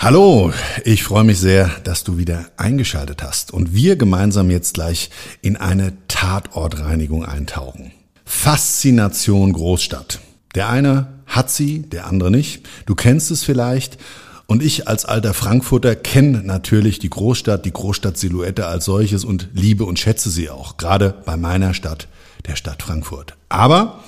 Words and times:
Hallo, 0.00 0.52
ich 0.84 1.02
freue 1.02 1.24
mich 1.24 1.40
sehr, 1.40 1.72
dass 1.82 2.04
du 2.04 2.18
wieder 2.18 2.46
eingeschaltet 2.56 3.20
hast 3.24 3.52
und 3.52 3.74
wir 3.74 3.96
gemeinsam 3.96 4.48
jetzt 4.48 4.74
gleich 4.74 5.10
in 5.42 5.56
eine 5.56 5.92
Tatortreinigung 6.06 7.24
eintauchen. 7.24 7.90
Faszination 8.24 9.52
Großstadt. 9.52 10.20
Der 10.54 10.68
eine 10.68 11.08
hat 11.26 11.50
sie, 11.50 11.80
der 11.80 12.06
andere 12.06 12.30
nicht. 12.30 12.64
Du 12.86 12.94
kennst 12.94 13.32
es 13.32 13.42
vielleicht. 13.42 13.98
Und 14.46 14.62
ich 14.62 14.86
als 14.86 15.04
alter 15.04 15.34
Frankfurter 15.34 15.96
kenne 15.96 16.44
natürlich 16.44 17.00
die 17.00 17.10
Großstadt, 17.10 17.64
die 17.64 17.72
Großstadtsilhouette 17.72 18.66
als 18.66 18.84
solches 18.84 19.24
und 19.24 19.48
liebe 19.52 19.84
und 19.84 19.98
schätze 19.98 20.30
sie 20.30 20.48
auch, 20.48 20.76
gerade 20.76 21.12
bei 21.26 21.36
meiner 21.36 21.74
Stadt, 21.74 22.06
der 22.46 22.54
Stadt 22.54 22.84
Frankfurt. 22.84 23.34
Aber 23.48 24.04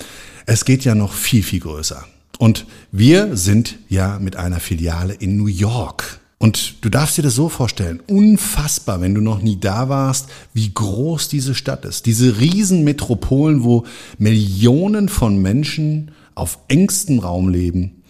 es 0.46 0.64
geht 0.64 0.84
ja 0.84 0.94
noch 0.94 1.12
viel, 1.12 1.42
viel 1.42 1.60
größer. 1.60 2.06
Und 2.40 2.64
wir 2.90 3.36
sind 3.36 3.76
ja 3.90 4.18
mit 4.18 4.36
einer 4.36 4.60
Filiale 4.60 5.12
in 5.12 5.36
New 5.36 5.46
York. 5.46 6.20
Und 6.38 6.82
du 6.82 6.88
darfst 6.88 7.18
dir 7.18 7.22
das 7.22 7.34
so 7.34 7.50
vorstellen, 7.50 8.00
unfassbar, 8.06 9.02
wenn 9.02 9.14
du 9.14 9.20
noch 9.20 9.42
nie 9.42 9.60
da 9.60 9.90
warst, 9.90 10.30
wie 10.54 10.72
groß 10.72 11.28
diese 11.28 11.54
Stadt 11.54 11.84
ist. 11.84 12.06
Diese 12.06 12.40
Riesenmetropolen, 12.40 13.62
wo 13.62 13.84
Millionen 14.16 15.10
von 15.10 15.36
Menschen 15.42 16.12
auf 16.34 16.58
engstem 16.68 17.18
Raum 17.18 17.50
leben. 17.50 18.04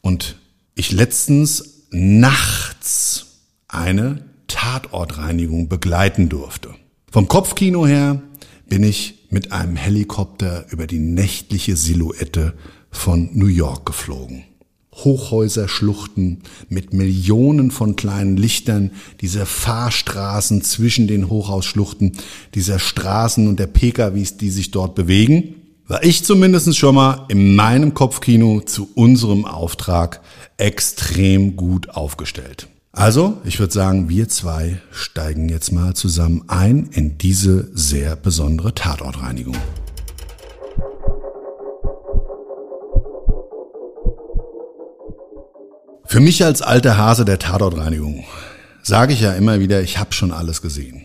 Und 0.00 0.36
ich 0.74 0.90
letztens 0.90 1.84
nachts 1.90 3.26
eine 3.68 4.24
Tatortreinigung 4.46 5.68
begleiten 5.68 6.30
durfte. 6.30 6.70
Vom 7.10 7.28
Kopfkino 7.28 7.86
her 7.86 8.22
bin 8.66 8.82
ich 8.82 9.26
mit 9.28 9.52
einem 9.52 9.76
Helikopter 9.76 10.64
über 10.70 10.86
die 10.86 11.00
nächtliche 11.00 11.76
Silhouette 11.76 12.54
von 12.90 13.30
New 13.32 13.46
York 13.46 13.86
geflogen. 13.86 14.44
Hochhäuserschluchten 14.92 16.42
mit 16.68 16.92
Millionen 16.92 17.70
von 17.70 17.94
kleinen 17.96 18.36
Lichtern, 18.36 18.90
diese 19.20 19.46
Fahrstraßen 19.46 20.62
zwischen 20.62 21.06
den 21.06 21.30
Hochhausschluchten, 21.30 22.12
dieser 22.54 22.78
Straßen 22.78 23.46
und 23.48 23.60
der 23.60 23.68
PKWs, 23.68 24.36
die 24.36 24.50
sich 24.50 24.70
dort 24.70 24.94
bewegen, 24.94 25.54
war 25.86 26.04
ich 26.04 26.24
zumindest 26.24 26.76
schon 26.76 26.96
mal 26.96 27.24
in 27.28 27.56
meinem 27.56 27.94
Kopfkino 27.94 28.60
zu 28.60 28.90
unserem 28.94 29.44
Auftrag 29.46 30.20
extrem 30.58 31.56
gut 31.56 31.90
aufgestellt. 31.90 32.68
Also, 32.92 33.38
ich 33.44 33.60
würde 33.60 33.72
sagen, 33.72 34.08
wir 34.08 34.28
zwei 34.28 34.80
steigen 34.90 35.48
jetzt 35.48 35.72
mal 35.72 35.94
zusammen 35.94 36.42
ein 36.48 36.88
in 36.92 37.16
diese 37.16 37.70
sehr 37.72 38.16
besondere 38.16 38.74
Tatortreinigung. 38.74 39.56
Für 46.10 46.20
mich 46.20 46.42
als 46.42 46.62
alter 46.62 46.96
Hase 46.96 47.26
der 47.26 47.38
Tatortreinigung 47.38 48.24
sage 48.82 49.12
ich 49.12 49.20
ja 49.20 49.34
immer 49.34 49.60
wieder, 49.60 49.82
ich 49.82 49.98
habe 49.98 50.14
schon 50.14 50.32
alles 50.32 50.62
gesehen. 50.62 51.02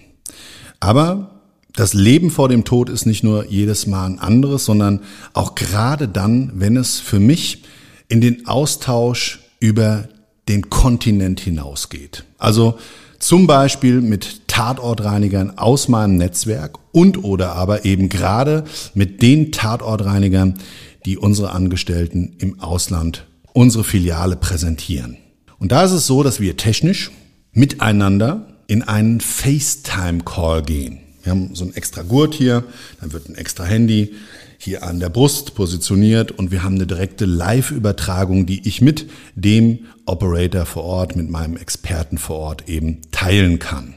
Aber 0.80 1.42
das 1.76 1.94
Leben 1.94 2.32
vor 2.32 2.48
dem 2.48 2.64
Tod 2.64 2.90
ist 2.90 3.06
nicht 3.06 3.22
nur 3.22 3.46
jedes 3.50 3.86
Mal 3.86 4.06
ein 4.06 4.20
anderes, 4.20 4.64
sondern 4.64 5.02
auch 5.34 5.56
gerade 5.56 6.08
dann, 6.08 6.54
wenn 6.56 6.78
es 6.78 7.02
für 7.02 7.20
mich 7.20 7.64
in 8.08 8.22
den 8.22 8.48
Austausch 8.48 9.42
über 9.60 10.08
den 10.48 10.70
Kontinent 10.70 11.42
hinausgeht. 11.42 12.24
Also 12.38 12.78
zum 13.20 13.46
Beispiel 13.46 14.00
mit 14.00 14.48
Tatortreinigern 14.48 15.58
aus 15.58 15.90
meinem 15.90 16.16
Netzwerk 16.16 16.80
und 16.94 17.26
oder 17.26 17.56
aber 17.56 17.84
eben 17.84 18.08
gerade 18.08 18.64
mit 18.94 19.22
den 19.22 19.52
Tatortreinigern, 19.52 20.60
die 21.06 21.18
unsere 21.18 21.52
Angestellten 21.52 22.38
im 22.40 22.62
Ausland 22.62 23.26
unsere 23.54 23.84
Filiale 23.84 24.36
präsentieren. 24.36 25.18
Und 25.60 25.72
da 25.72 25.84
ist 25.84 25.92
es 25.92 26.08
so, 26.08 26.24
dass 26.24 26.40
wir 26.40 26.58
technisch 26.58 27.12
miteinander 27.54 28.48
in 28.68 28.84
einen 28.84 29.22
FaceTime-Call 29.22 30.64
gehen. 30.64 31.00
Wir 31.24 31.32
haben 31.32 31.56
so 31.56 31.64
ein 31.64 31.74
extra 31.74 32.02
Gurt 32.02 32.34
hier, 32.34 32.66
dann 33.00 33.14
wird 33.14 33.30
ein 33.30 33.36
extra 33.36 33.64
Handy 33.64 34.14
hier 34.58 34.84
an 34.84 35.00
der 35.00 35.10
Brust 35.10 35.56
positioniert 35.56 36.32
und 36.32 36.52
wir 36.52 36.64
haben 36.64 36.76
eine 36.76 36.88
direkte 36.88 37.26
Live-Übertragung, 37.26 38.46
die 38.46 38.68
ich 38.68 38.82
mit 38.82 39.10
dem 39.36 39.80
Operator 40.06 40.66
vor 40.66 40.84
Ort, 40.84 41.16
mit 41.16 41.30
meinem 41.30 41.58
Experten 41.58 42.18
vor 42.18 42.38
Ort 42.38 42.70
eben 42.70 43.02
teilen 43.12 43.60
kann. 43.60 43.96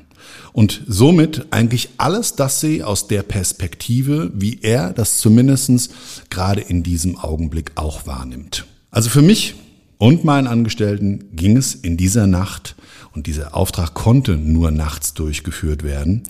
Und 0.53 0.83
somit 0.87 1.47
eigentlich 1.51 1.91
alles 1.99 2.35
das 2.35 2.61
sehe 2.61 2.87
aus 2.87 3.09
der 3.09 3.23
Perspektive, 3.23 4.31
wie 4.35 4.61
er 4.63 4.93
das 4.93 5.19
zumindestens 5.19 5.91
gerade 6.31 6.61
in 6.61 6.83
diesem 6.83 7.19
Augenblick 7.19 7.73
auch 7.75 8.07
wahrnimmt. 8.07 8.67
Also 8.97 9.11
für 9.11 9.21
mich 9.21 9.57
und 9.99 10.25
meinen 10.25 10.47
Angestellten 10.47 11.29
ging 11.37 11.59
es 11.59 11.75
in 11.75 11.99
dieser 11.99 12.27
Nacht, 12.27 12.77
und 13.13 13.27
dieser 13.27 13.55
Auftrag 13.55 13.93
konnte 13.93 14.39
nur 14.39 14.71
nachts 14.71 15.13
durchgeführt 15.13 15.83
werden, 15.83 16.23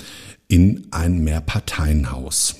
in 0.49 0.88
ein 0.91 1.22
Mehrparteienhaus. 1.22 2.56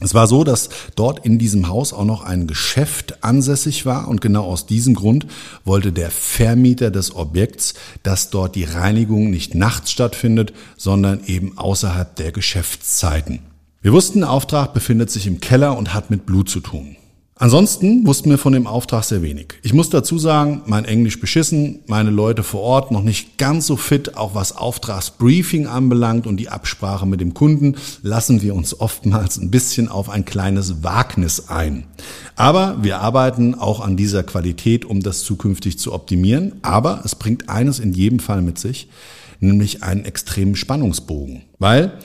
Es 0.00 0.12
war 0.12 0.26
so, 0.26 0.42
dass 0.42 0.70
dort 0.96 1.24
in 1.24 1.38
diesem 1.38 1.68
Haus 1.68 1.92
auch 1.92 2.04
noch 2.04 2.24
ein 2.24 2.48
Geschäft 2.48 3.22
ansässig 3.22 3.86
war 3.86 4.08
und 4.08 4.20
genau 4.20 4.42
aus 4.42 4.66
diesem 4.66 4.94
Grund 4.94 5.28
wollte 5.64 5.92
der 5.92 6.10
Vermieter 6.10 6.90
des 6.90 7.14
Objekts, 7.14 7.74
dass 8.02 8.30
dort 8.30 8.56
die 8.56 8.64
Reinigung 8.64 9.30
nicht 9.30 9.54
nachts 9.54 9.92
stattfindet, 9.92 10.52
sondern 10.76 11.22
eben 11.26 11.56
außerhalb 11.56 12.16
der 12.16 12.32
Geschäftszeiten. 12.32 13.38
Wir 13.82 13.92
wussten, 13.92 14.18
der 14.18 14.30
Auftrag 14.30 14.74
befindet 14.74 15.12
sich 15.12 15.28
im 15.28 15.40
Keller 15.40 15.78
und 15.78 15.94
hat 15.94 16.10
mit 16.10 16.26
Blut 16.26 16.48
zu 16.48 16.58
tun. 16.58 16.96
Ansonsten 17.36 18.06
wussten 18.06 18.30
wir 18.30 18.38
von 18.38 18.52
dem 18.52 18.68
Auftrag 18.68 19.02
sehr 19.02 19.20
wenig. 19.20 19.54
Ich 19.62 19.72
muss 19.72 19.90
dazu 19.90 20.18
sagen, 20.18 20.62
mein 20.66 20.84
Englisch 20.84 21.18
beschissen, 21.18 21.80
meine 21.88 22.10
Leute 22.10 22.44
vor 22.44 22.60
Ort 22.60 22.92
noch 22.92 23.02
nicht 23.02 23.38
ganz 23.38 23.66
so 23.66 23.76
fit, 23.76 24.16
auch 24.16 24.36
was 24.36 24.56
Auftragsbriefing 24.56 25.66
anbelangt 25.66 26.28
und 26.28 26.36
die 26.36 26.48
Absprache 26.48 27.06
mit 27.06 27.20
dem 27.20 27.34
Kunden, 27.34 27.74
lassen 28.02 28.40
wir 28.40 28.54
uns 28.54 28.78
oftmals 28.78 29.38
ein 29.38 29.50
bisschen 29.50 29.88
auf 29.88 30.10
ein 30.10 30.24
kleines 30.24 30.84
Wagnis 30.84 31.48
ein. 31.48 31.86
Aber 32.36 32.84
wir 32.84 33.00
arbeiten 33.00 33.56
auch 33.56 33.80
an 33.80 33.96
dieser 33.96 34.22
Qualität, 34.22 34.84
um 34.84 35.00
das 35.00 35.24
zukünftig 35.24 35.76
zu 35.76 35.92
optimieren. 35.92 36.52
Aber 36.62 37.02
es 37.04 37.16
bringt 37.16 37.48
eines 37.48 37.80
in 37.80 37.92
jedem 37.92 38.20
Fall 38.20 38.42
mit 38.42 38.60
sich, 38.60 38.88
nämlich 39.40 39.82
einen 39.82 40.04
extremen 40.04 40.54
Spannungsbogen. 40.54 41.42
Weil 41.58 41.98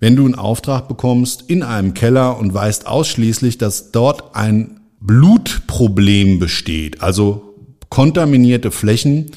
wenn 0.00 0.16
du 0.16 0.24
einen 0.24 0.34
Auftrag 0.34 0.88
bekommst 0.88 1.44
in 1.48 1.62
einem 1.62 1.94
Keller 1.94 2.38
und 2.38 2.54
weißt 2.54 2.86
ausschließlich, 2.86 3.58
dass 3.58 3.90
dort 3.90 4.34
ein 4.36 4.80
Blutproblem 5.00 6.38
besteht, 6.38 7.02
also 7.02 7.54
kontaminierte 7.88 8.70
Flächen, 8.70 9.30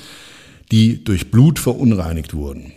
die 0.71 1.03
durch 1.03 1.31
Blut 1.31 1.59
verunreinigt 1.59 2.33
wurden, 2.33 2.71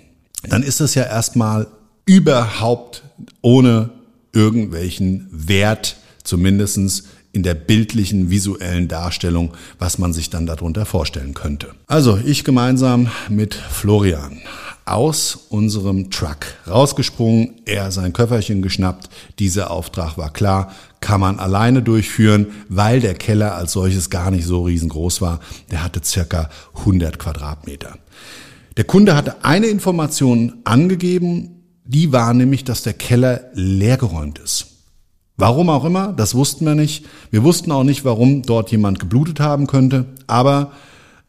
dann 0.49 0.63
ist 0.63 0.81
das 0.81 0.95
ja 0.95 1.05
erstmal 1.05 1.67
überhaupt 2.07 3.03
ohne 3.41 3.91
irgendwelchen 4.33 5.29
Wert, 5.31 5.97
zumindestens 6.23 7.05
in 7.33 7.43
der 7.43 7.55
bildlichen, 7.55 8.31
visuellen 8.31 8.89
Darstellung, 8.89 9.53
was 9.79 9.99
man 9.99 10.13
sich 10.13 10.31
dann 10.31 10.47
darunter 10.47 10.87
vorstellen 10.87 11.35
könnte. 11.35 11.71
Also 11.87 12.19
ich 12.25 12.45
gemeinsam 12.45 13.09
mit 13.29 13.55
Florian 13.55 14.41
aus 14.87 15.47
unserem 15.49 16.11
Truck 16.11 16.47
rausgesprungen, 16.69 17.61
er 17.65 17.91
sein 17.91 18.13
Köfferchen 18.13 18.61
geschnappt. 18.61 19.09
Dieser 19.39 19.71
Auftrag 19.71 20.19
war 20.19 20.33
klar, 20.33 20.73
kann 21.01 21.21
man 21.21 21.39
alleine 21.39 21.83
durchführen, 21.83 22.49
weil 22.69 23.01
der 23.01 23.15
Keller 23.15 23.55
als 23.55 23.73
solches 23.73 24.11
gar 24.11 24.31
nicht 24.31 24.47
so 24.47 24.65
riesengroß 24.65 25.21
war. 25.21 25.41
Der 25.71 25.83
hatte 25.83 26.01
circa 26.05 26.51
100 26.79 27.19
Quadratmeter. 27.19 27.99
Der 28.77 28.85
Kunde 28.85 29.15
hatte 29.15 29.45
eine 29.45 29.67
Information 29.67 30.55
angegeben, 30.65 31.63
die 31.85 32.13
war 32.13 32.33
nämlich, 32.35 32.65
dass 32.65 32.83
der 32.83 32.95
Keller 32.95 33.51
leergeräumt 33.53 34.39
ist. 34.39 34.67
Warum 35.37 35.69
auch 35.69 35.85
immer, 35.85 36.13
das 36.13 36.35
wussten 36.35 36.65
wir 36.65 36.75
nicht. 36.75 37.07
Wir 37.31 37.43
wussten 37.43 37.73
auch 37.73 37.85
nicht, 37.85 38.05
warum 38.05 38.43
dort 38.43 38.71
jemand 38.71 39.01
geblutet 39.01 39.41
haben 39.41 39.67
könnte, 39.67 40.07
aber 40.27 40.73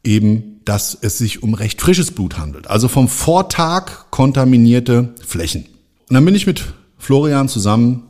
eben, 0.03 0.54
dass 0.65 0.97
es 0.99 1.17
sich 1.17 1.43
um 1.43 1.53
recht 1.53 1.81
frisches 1.81 2.11
Blut 2.11 2.37
handelt. 2.37 2.67
Also 2.67 2.87
vom 2.87 3.07
Vortag 3.07 4.09
kontaminierte 4.11 5.13
Flächen. 5.25 5.65
Und 6.09 6.15
dann 6.15 6.25
bin 6.25 6.35
ich 6.35 6.47
mit 6.47 6.73
Florian 6.97 7.47
zusammen, 7.47 8.03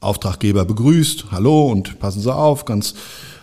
Auftraggeber 0.00 0.64
begrüßt, 0.64 1.26
hallo 1.30 1.70
und 1.70 1.98
passen 1.98 2.20
Sie 2.20 2.34
auf, 2.34 2.64
ganz 2.64 2.94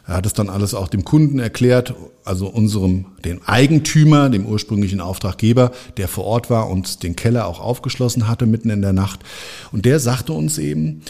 er 0.08 0.16
hat 0.16 0.26
es 0.26 0.34
dann 0.34 0.50
alles 0.50 0.74
auch 0.74 0.88
dem 0.88 1.04
Kunden 1.04 1.38
erklärt, 1.38 1.94
also 2.24 2.48
unserem, 2.48 3.08
dem 3.26 3.42
Eigentümer, 3.46 4.30
dem 4.30 4.46
ursprünglichen 4.46 5.02
Auftraggeber, 5.02 5.72
der 5.98 6.08
vor 6.08 6.24
Ort 6.24 6.50
war 6.50 6.70
und 6.70 7.04
den 7.04 7.18
Keller 7.18 7.46
auch 7.46 7.60
aufgeschlossen 7.60 8.30
hatte 8.30 8.46
mitten 8.46 8.70
in 8.70 8.82
der 8.82 8.94
Nacht. 8.94 9.20
Und 9.74 9.84
der 9.84 10.00
sagte 10.00 10.32
uns 10.32 10.58
eben, 10.58 11.02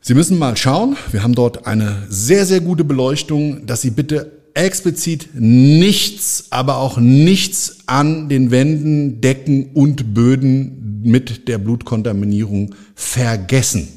Sie 0.00 0.14
müssen 0.14 0.38
mal 0.38 0.56
schauen, 0.56 0.96
wir 1.10 1.22
haben 1.22 1.34
dort 1.34 1.66
eine 1.66 2.06
sehr, 2.08 2.46
sehr 2.46 2.60
gute 2.60 2.84
Beleuchtung, 2.84 3.66
dass 3.66 3.82
Sie 3.82 3.90
bitte 3.90 4.41
explizit 4.54 5.30
nichts, 5.34 6.46
aber 6.50 6.76
auch 6.76 6.98
nichts 6.98 7.78
an 7.86 8.28
den 8.28 8.50
Wänden, 8.50 9.20
Decken 9.20 9.72
und 9.74 10.14
Böden 10.14 11.02
mit 11.02 11.48
der 11.48 11.58
Blutkontaminierung 11.58 12.74
vergessen. 12.94 13.88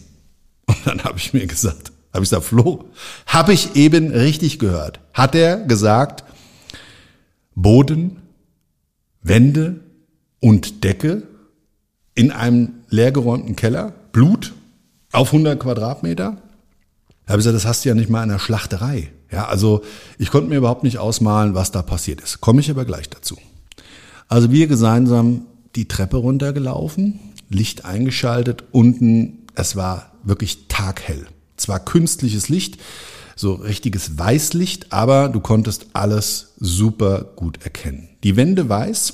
Und 0.66 0.78
dann 0.86 1.04
habe 1.04 1.18
ich 1.20 1.34
mir 1.34 1.46
gesagt, 1.46 1.92
habe 2.14 2.24
ich 2.24 2.30
gesagt, 2.30 2.46
Flo, 2.46 2.86
habe 3.28 3.54
ich 3.54 3.76
eben 3.76 4.12
richtig 4.12 4.60
gehört. 4.60 5.00
Hat 5.14 5.36
er 5.36 5.58
gesagt, 5.58 6.24
Boden, 7.56 8.18
Wände 9.22 9.82
und 10.40 10.84
Decke 10.84 11.24
in 12.16 12.32
einem 12.32 12.74
leergeräumten 12.90 13.56
Keller, 13.56 13.94
Blut 14.12 14.54
auf 15.12 15.28
100 15.28 15.60
Quadratmeter. 15.60 16.38
Da 17.26 17.32
habe 17.32 17.40
ich 17.40 17.46
gesagt, 17.46 17.56
das 17.56 17.66
hast 17.66 17.86
du 17.86 17.90
ja 17.90 17.96
nicht 17.96 18.10
mal 18.10 18.24
in 18.24 18.30
der 18.30 18.40
Schlachterei. 18.40 19.12
Ja, 19.32 19.48
also 19.48 19.82
ich 20.18 20.30
konnte 20.32 20.50
mir 20.50 20.58
überhaupt 20.58 20.84
nicht 20.84 20.98
ausmalen, 20.98 21.56
was 21.56 21.72
da 21.72 21.82
passiert 21.82 22.22
ist. 22.22 22.42
Komme 22.42 22.62
ich 22.62 22.70
aber 22.70 22.86
gleich 22.86 23.10
dazu. 23.10 23.38
Also 24.28 24.52
wir 24.52 24.68
gemeinsam 24.68 25.46
die 25.76 25.88
Treppe 25.88 26.18
runtergelaufen, 26.18 27.20
Licht 27.50 27.86
eingeschaltet, 27.86 28.64
unten, 28.72 29.46
es 29.56 29.76
war 29.76 30.12
wirklich 30.24 30.68
taghell. 30.68 31.28
Zwar 31.58 31.80
künstliches 31.80 32.50
Licht, 32.50 32.80
so 33.36 33.54
richtiges 33.54 34.18
Weißlicht, 34.18 34.92
aber 34.94 35.30
du 35.30 35.40
konntest 35.40 35.88
alles 35.94 36.54
super 36.58 37.26
gut 37.36 37.64
erkennen. 37.64 38.10
Die 38.24 38.36
Wände 38.36 38.68
weiß, 38.70 39.14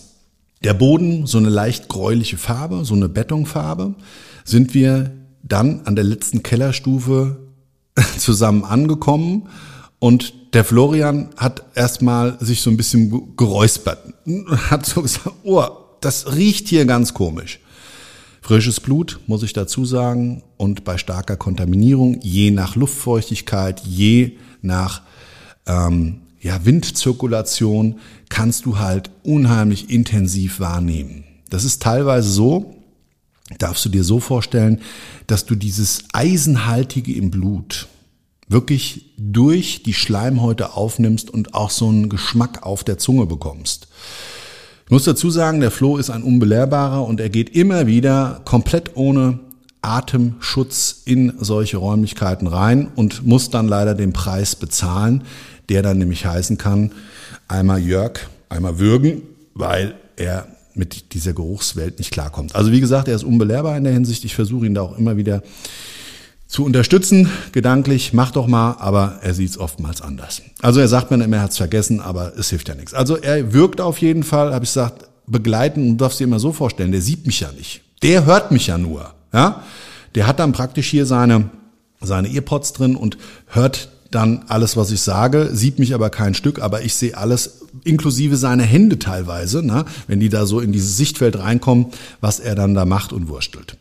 der 0.63 0.73
Boden 0.75 1.25
so 1.25 1.39
eine 1.39 1.49
leicht 1.49 1.89
gräuliche 1.89 2.37
Farbe, 2.37 2.85
so 2.85 2.93
eine 2.93 3.09
Betonfarbe, 3.09 3.95
sind 4.45 4.73
wir 4.73 5.11
dann 5.43 5.81
an 5.85 5.95
der 5.95 6.05
letzten 6.05 6.43
Kellerstufe 6.43 7.37
zusammen 8.17 8.63
angekommen 8.63 9.49
und 10.01 10.33
der 10.55 10.65
Florian 10.65 11.29
hat 11.37 11.63
erstmal 11.75 12.35
sich 12.39 12.61
so 12.61 12.71
ein 12.71 12.75
bisschen 12.75 13.37
geräuspert, 13.37 13.99
hat 14.71 14.83
so 14.83 15.03
gesagt, 15.03 15.35
oh, 15.43 15.63
das 16.01 16.35
riecht 16.35 16.67
hier 16.69 16.85
ganz 16.85 17.13
komisch. 17.13 17.59
Frisches 18.41 18.79
Blut, 18.79 19.19
muss 19.27 19.43
ich 19.43 19.53
dazu 19.53 19.85
sagen, 19.85 20.41
und 20.57 20.83
bei 20.85 20.97
starker 20.97 21.37
Kontaminierung, 21.37 22.19
je 22.21 22.49
nach 22.49 22.75
Luftfeuchtigkeit, 22.75 23.81
je 23.81 24.37
nach 24.63 25.03
ähm, 25.67 26.21
ja, 26.39 26.65
Windzirkulation, 26.65 27.99
kannst 28.27 28.65
du 28.65 28.79
halt 28.79 29.11
unheimlich 29.21 29.91
intensiv 29.91 30.59
wahrnehmen. 30.59 31.25
Das 31.51 31.63
ist 31.63 31.83
teilweise 31.83 32.27
so, 32.27 32.73
darfst 33.59 33.85
du 33.85 33.89
dir 33.89 34.03
so 34.03 34.19
vorstellen, 34.19 34.81
dass 35.27 35.45
du 35.45 35.53
dieses 35.53 36.05
Eisenhaltige 36.11 37.13
im 37.13 37.29
Blut 37.29 37.87
wirklich 38.51 39.13
durch 39.17 39.83
die 39.83 39.93
Schleimhäute 39.93 40.73
aufnimmst 40.73 41.29
und 41.29 41.53
auch 41.53 41.69
so 41.69 41.87
einen 41.87 42.09
Geschmack 42.09 42.63
auf 42.63 42.83
der 42.83 42.97
Zunge 42.97 43.25
bekommst. 43.25 43.87
Ich 44.85 44.91
muss 44.91 45.05
dazu 45.05 45.29
sagen, 45.29 45.61
der 45.61 45.71
Flo 45.71 45.97
ist 45.97 46.09
ein 46.09 46.23
unbelehrbarer 46.23 47.05
und 47.05 47.19
er 47.19 47.29
geht 47.29 47.55
immer 47.55 47.87
wieder 47.87 48.41
komplett 48.43 48.95
ohne 48.95 49.39
Atemschutz 49.81 51.01
in 51.05 51.33
solche 51.39 51.77
Räumlichkeiten 51.77 52.47
rein 52.47 52.89
und 52.95 53.25
muss 53.25 53.49
dann 53.49 53.67
leider 53.67 53.95
den 53.95 54.13
Preis 54.13 54.55
bezahlen, 54.55 55.23
der 55.69 55.81
dann 55.81 55.97
nämlich 55.97 56.25
heißen 56.25 56.57
kann, 56.57 56.91
einmal 57.47 57.79
Jörg, 57.79 58.19
einmal 58.49 58.79
würgen, 58.79 59.21
weil 59.53 59.95
er 60.17 60.47
mit 60.73 61.13
dieser 61.13 61.33
Geruchswelt 61.33 61.99
nicht 61.99 62.11
klarkommt. 62.11 62.55
Also 62.55 62.71
wie 62.71 62.79
gesagt, 62.79 63.07
er 63.07 63.15
ist 63.15 63.23
unbelehrbar 63.23 63.77
in 63.77 63.83
der 63.83 63.93
Hinsicht. 63.93 64.23
Ich 64.25 64.35
versuche 64.35 64.65
ihn 64.65 64.73
da 64.73 64.81
auch 64.81 64.97
immer 64.97 65.17
wieder 65.17 65.41
zu 66.51 66.65
unterstützen, 66.65 67.29
gedanklich, 67.53 68.11
mach 68.11 68.31
doch 68.31 68.45
mal, 68.45 68.75
aber 68.79 69.19
er 69.21 69.33
sieht 69.33 69.51
es 69.51 69.57
oftmals 69.57 70.01
anders. 70.01 70.41
Also 70.61 70.81
er 70.81 70.89
sagt 70.89 71.09
mir 71.09 71.23
immer, 71.23 71.37
er 71.37 71.43
hat 71.43 71.51
es 71.51 71.57
vergessen, 71.57 72.01
aber 72.01 72.33
es 72.37 72.49
hilft 72.49 72.67
ja 72.67 72.75
nichts. 72.75 72.93
Also 72.93 73.15
er 73.15 73.53
wirkt 73.53 73.79
auf 73.79 73.99
jeden 73.99 74.23
Fall, 74.23 74.53
habe 74.53 74.65
ich 74.65 74.71
gesagt, 74.71 75.05
begleiten 75.27 75.91
und 75.91 75.97
darfst 75.97 76.19
dir 76.19 76.25
immer 76.25 76.39
so 76.39 76.51
vorstellen, 76.51 76.91
der 76.91 77.01
sieht 77.01 77.25
mich 77.25 77.39
ja 77.39 77.49
nicht. 77.53 77.81
Der 78.03 78.25
hört 78.25 78.51
mich 78.51 78.67
ja 78.67 78.77
nur. 78.77 79.13
Ja? 79.31 79.63
Der 80.13 80.27
hat 80.27 80.39
dann 80.39 80.51
praktisch 80.51 80.89
hier 80.89 81.05
seine, 81.05 81.49
seine 82.01 82.27
Earpods 82.27 82.73
drin 82.73 82.97
und 82.97 83.17
hört 83.47 83.87
dann 84.11 84.43
alles, 84.47 84.77
was 84.77 84.91
ich 84.91 85.01
sage, 85.01 85.49
sieht 85.53 85.79
mich 85.79 85.93
aber 85.93 86.09
kein 86.09 86.33
Stück, 86.33 86.61
aber 86.61 86.83
ich 86.83 86.93
sehe 86.93 87.17
alles, 87.17 87.61
inklusive 87.85 88.35
seine 88.35 88.63
Hände 88.63 88.99
teilweise, 88.99 89.65
ne, 89.65 89.85
wenn 90.07 90.19
die 90.19 90.29
da 90.29 90.45
so 90.45 90.59
in 90.59 90.73
dieses 90.73 90.97
Sichtfeld 90.97 91.39
reinkommen, 91.39 91.87
was 92.19 92.39
er 92.39 92.55
dann 92.55 92.73
da 92.73 92.85
macht 92.85 93.13
und 93.13 93.29
wurstelt. 93.29 93.77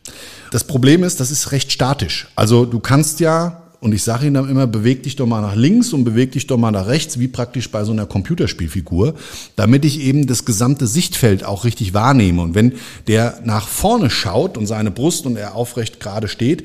Das 0.51 0.63
Problem 0.63 1.03
ist, 1.03 1.19
das 1.19 1.31
ist 1.31 1.51
recht 1.51 1.71
statisch. 1.71 2.27
Also 2.35 2.65
du 2.65 2.79
kannst 2.79 3.19
ja 3.19 3.61
und 3.81 3.93
ich 3.93 4.03
sage 4.03 4.27
ihm 4.27 4.35
dann 4.35 4.47
immer, 4.47 4.67
beweg 4.67 5.01
dich 5.03 5.15
doch 5.15 5.25
mal 5.25 5.41
nach 5.41 5.55
links 5.55 5.91
und 5.91 6.03
beweg 6.03 6.33
dich 6.33 6.45
doch 6.45 6.57
mal 6.57 6.69
nach 6.69 6.85
rechts, 6.85 7.17
wie 7.19 7.27
praktisch 7.27 7.71
bei 7.71 7.83
so 7.83 7.91
einer 7.91 8.05
Computerspielfigur, 8.05 9.15
damit 9.55 9.85
ich 9.85 10.01
eben 10.01 10.27
das 10.27 10.45
gesamte 10.45 10.85
Sichtfeld 10.85 11.43
auch 11.43 11.65
richtig 11.65 11.95
wahrnehme. 11.95 12.43
Und 12.43 12.53
wenn 12.53 12.73
der 13.07 13.39
nach 13.43 13.67
vorne 13.67 14.11
schaut 14.11 14.55
und 14.55 14.67
seine 14.67 14.91
Brust 14.91 15.25
und 15.25 15.35
er 15.35 15.55
aufrecht 15.55 15.99
gerade 15.99 16.27
steht, 16.27 16.63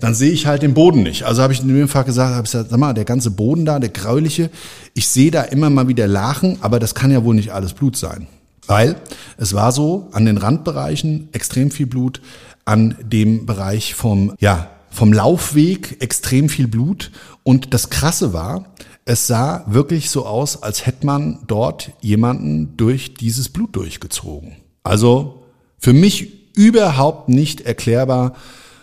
dann 0.00 0.14
sehe 0.14 0.32
ich 0.32 0.46
halt 0.46 0.62
den 0.62 0.74
Boden 0.74 1.02
nicht. 1.02 1.24
Also 1.24 1.42
habe 1.42 1.52
ich 1.52 1.60
in 1.60 1.68
dem 1.68 1.88
Fall 1.88 2.04
gesagt, 2.04 2.34
habe 2.34 2.46
ich 2.46 2.52
gesagt, 2.52 2.70
sag 2.70 2.78
mal, 2.78 2.94
der 2.94 3.04
ganze 3.04 3.30
Boden 3.30 3.64
da, 3.64 3.78
der 3.78 3.90
gräuliche, 3.90 4.50
ich 4.94 5.08
sehe 5.08 5.30
da 5.30 5.42
immer 5.42 5.70
mal 5.70 5.88
wieder 5.88 6.08
Lachen, 6.08 6.58
aber 6.60 6.78
das 6.78 6.94
kann 6.94 7.10
ja 7.10 7.24
wohl 7.24 7.34
nicht 7.34 7.52
alles 7.52 7.74
Blut 7.74 7.96
sein. 7.96 8.26
Weil 8.66 8.96
es 9.36 9.54
war 9.54 9.72
so, 9.72 10.08
an 10.12 10.24
den 10.24 10.38
Randbereichen 10.38 11.28
extrem 11.32 11.70
viel 11.70 11.86
Blut, 11.86 12.20
an 12.64 12.96
dem 13.02 13.46
Bereich 13.46 13.94
vom, 13.94 14.34
ja, 14.38 14.70
vom 14.90 15.12
Laufweg 15.12 16.00
extrem 16.00 16.48
viel 16.48 16.68
Blut. 16.68 17.10
Und 17.42 17.74
das 17.74 17.90
Krasse 17.90 18.32
war, 18.32 18.66
es 19.04 19.26
sah 19.26 19.64
wirklich 19.66 20.10
so 20.10 20.26
aus, 20.26 20.62
als 20.62 20.86
hätte 20.86 21.06
man 21.06 21.40
dort 21.46 21.92
jemanden 22.00 22.76
durch 22.76 23.14
dieses 23.14 23.48
Blut 23.48 23.74
durchgezogen. 23.74 24.56
Also 24.82 25.42
für 25.78 25.92
mich 25.92 26.54
überhaupt 26.54 27.28
nicht 27.28 27.62
erklärbar, 27.62 28.34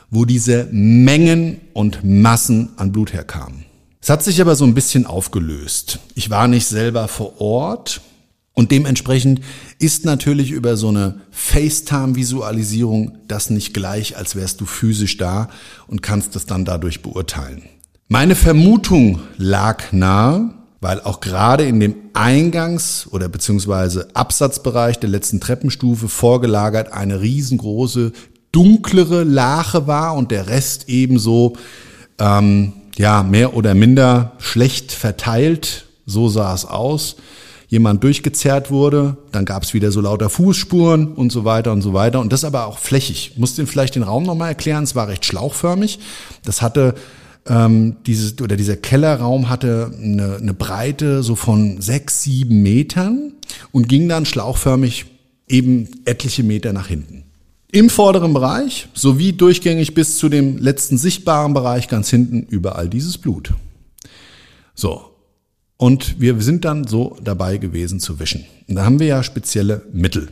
wo 0.09 0.25
diese 0.25 0.67
Mengen 0.71 1.61
und 1.73 2.03
Massen 2.03 2.69
an 2.77 2.91
Blut 2.91 3.13
herkamen. 3.13 3.65
Es 4.01 4.09
hat 4.09 4.23
sich 4.23 4.39
aber 4.39 4.55
so 4.55 4.65
ein 4.65 4.73
bisschen 4.73 5.05
aufgelöst. 5.05 5.99
Ich 6.15 6.29
war 6.29 6.47
nicht 6.47 6.65
selber 6.65 7.07
vor 7.07 7.41
Ort 7.41 8.01
und 8.53 8.71
dementsprechend 8.71 9.41
ist 9.79 10.05
natürlich 10.05 10.51
über 10.51 10.77
so 10.77 10.87
eine 10.89 11.21
FaceTime-Visualisierung 11.31 13.17
das 13.27 13.49
nicht 13.49 13.73
gleich, 13.73 14.17
als 14.17 14.35
wärst 14.35 14.61
du 14.61 14.65
physisch 14.65 15.17
da 15.17 15.49
und 15.87 16.01
kannst 16.01 16.35
das 16.35 16.45
dann 16.45 16.65
dadurch 16.65 17.01
beurteilen. 17.01 17.63
Meine 18.07 18.35
Vermutung 18.35 19.19
lag 19.37 19.91
nahe, 19.91 20.53
weil 20.79 21.01
auch 21.01 21.19
gerade 21.19 21.65
in 21.65 21.79
dem 21.79 21.95
Eingangs- 22.13 23.07
oder 23.09 23.27
beziehungsweise 23.29 24.07
Absatzbereich 24.15 24.99
der 24.99 25.09
letzten 25.09 25.39
Treppenstufe 25.39 26.07
vorgelagert 26.07 26.91
eine 26.93 27.21
riesengroße 27.21 28.13
dunklere 28.57 29.23
Lache 29.23 29.85
war 29.85 30.15
und 30.15 30.31
der 30.31 30.47
Rest 30.47 30.89
ebenso 30.89 31.53
ähm, 32.17 32.73
ja 32.97 33.21
mehr 33.21 33.55
oder 33.55 33.75
minder 33.75 34.31
schlecht 34.39 34.91
verteilt. 34.91 35.85
So 36.07 36.27
sah 36.27 36.55
es 36.55 36.65
aus. 36.65 37.17
Jemand 37.67 38.03
durchgezerrt 38.03 38.71
wurde, 38.71 39.17
dann 39.31 39.45
gab 39.45 39.61
es 39.61 39.75
wieder 39.75 39.91
so 39.91 40.01
lauter 40.01 40.31
Fußspuren 40.31 41.13
und 41.13 41.31
so 41.31 41.45
weiter 41.45 41.71
und 41.71 41.83
so 41.83 41.93
weiter. 41.93 42.19
Und 42.19 42.33
das 42.33 42.43
aber 42.43 42.65
auch 42.65 42.79
flächig. 42.79 43.33
Ich 43.33 43.37
muss 43.37 43.53
den 43.53 43.67
vielleicht 43.67 43.93
den 43.93 44.01
Raum 44.01 44.23
nochmal 44.23 44.49
erklären. 44.49 44.85
Es 44.85 44.95
war 44.95 45.07
recht 45.07 45.25
schlauchförmig. 45.25 45.99
Das 46.43 46.63
hatte 46.63 46.95
ähm, 47.45 47.97
dieses 48.07 48.41
oder 48.41 48.55
dieser 48.55 48.77
Kellerraum 48.77 49.49
hatte 49.49 49.91
eine, 50.01 50.37
eine 50.37 50.55
Breite 50.55 51.21
so 51.21 51.35
von 51.35 51.79
sechs, 51.79 52.23
sieben 52.23 52.63
Metern 52.63 53.33
und 53.71 53.87
ging 53.87 54.09
dann 54.09 54.25
schlauchförmig 54.25 55.05
eben 55.47 55.89
etliche 56.05 56.41
Meter 56.41 56.73
nach 56.73 56.87
hinten. 56.87 57.26
Im 57.71 57.89
vorderen 57.89 58.33
Bereich 58.33 58.87
sowie 58.93 59.33
durchgängig 59.33 59.93
bis 59.93 60.17
zu 60.17 60.29
dem 60.29 60.57
letzten 60.57 60.97
sichtbaren 60.97 61.53
Bereich 61.53 61.89
ganz 61.89 62.09
hinten 62.09 62.43
überall 62.43 62.87
dieses 62.87 63.17
Blut. 63.17 63.53
So. 64.73 65.11
Und 65.75 66.19
wir 66.19 66.41
sind 66.41 66.65
dann 66.65 66.87
so 66.87 67.17
dabei 67.21 67.57
gewesen 67.57 67.99
zu 67.99 68.19
wischen. 68.19 68.45
Und 68.67 68.75
da 68.75 68.85
haben 68.85 68.99
wir 68.99 69.07
ja 69.07 69.21
spezielle 69.21 69.83
Mittel. 69.91 70.31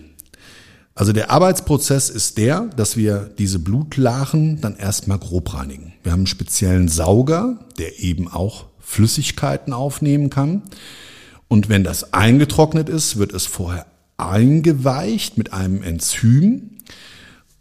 Also 0.96 1.12
der 1.12 1.30
Arbeitsprozess 1.30 2.10
ist 2.10 2.38
der, 2.38 2.70
dass 2.78 2.96
wir 2.96 3.30
diese 3.38 3.60
Blutlachen 3.60 4.62
dann 4.62 4.78
erstmal 4.78 5.20
grob 5.20 5.54
reinigen. 5.54 5.94
Wir 6.04 6.14
haben 6.14 6.22
einen 6.22 6.28
speziellen 6.28 6.88
Sauger, 6.88 7.60
der 7.78 8.00
eben 8.00 8.30
auch 8.30 8.68
Flüssigkeiten 8.80 9.74
aufnehmen 9.74 10.30
kann. 10.30 10.64
Und 11.50 11.68
wenn 11.68 11.84
das 11.84 12.14
eingetrocknet 12.14 12.88
ist, 12.88 13.18
wird 13.18 13.34
es 13.34 13.46
vorher 13.46 13.86
eingeweicht 14.18 15.38
mit 15.38 15.52
einem 15.52 15.84
Enzym, 15.84 16.72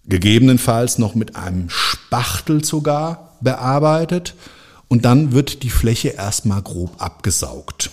gegebenenfalls 0.06 0.98
noch 0.98 1.14
mit 1.14 1.36
einem 1.36 1.68
Spachtel 1.68 2.64
sogar 2.64 3.36
bearbeitet 3.40 4.34
und 4.88 5.04
dann 5.04 5.32
wird 5.32 5.62
die 5.62 5.70
Fläche 5.70 6.08
erstmal 6.08 6.62
grob 6.62 7.02
abgesaugt. 7.02 7.90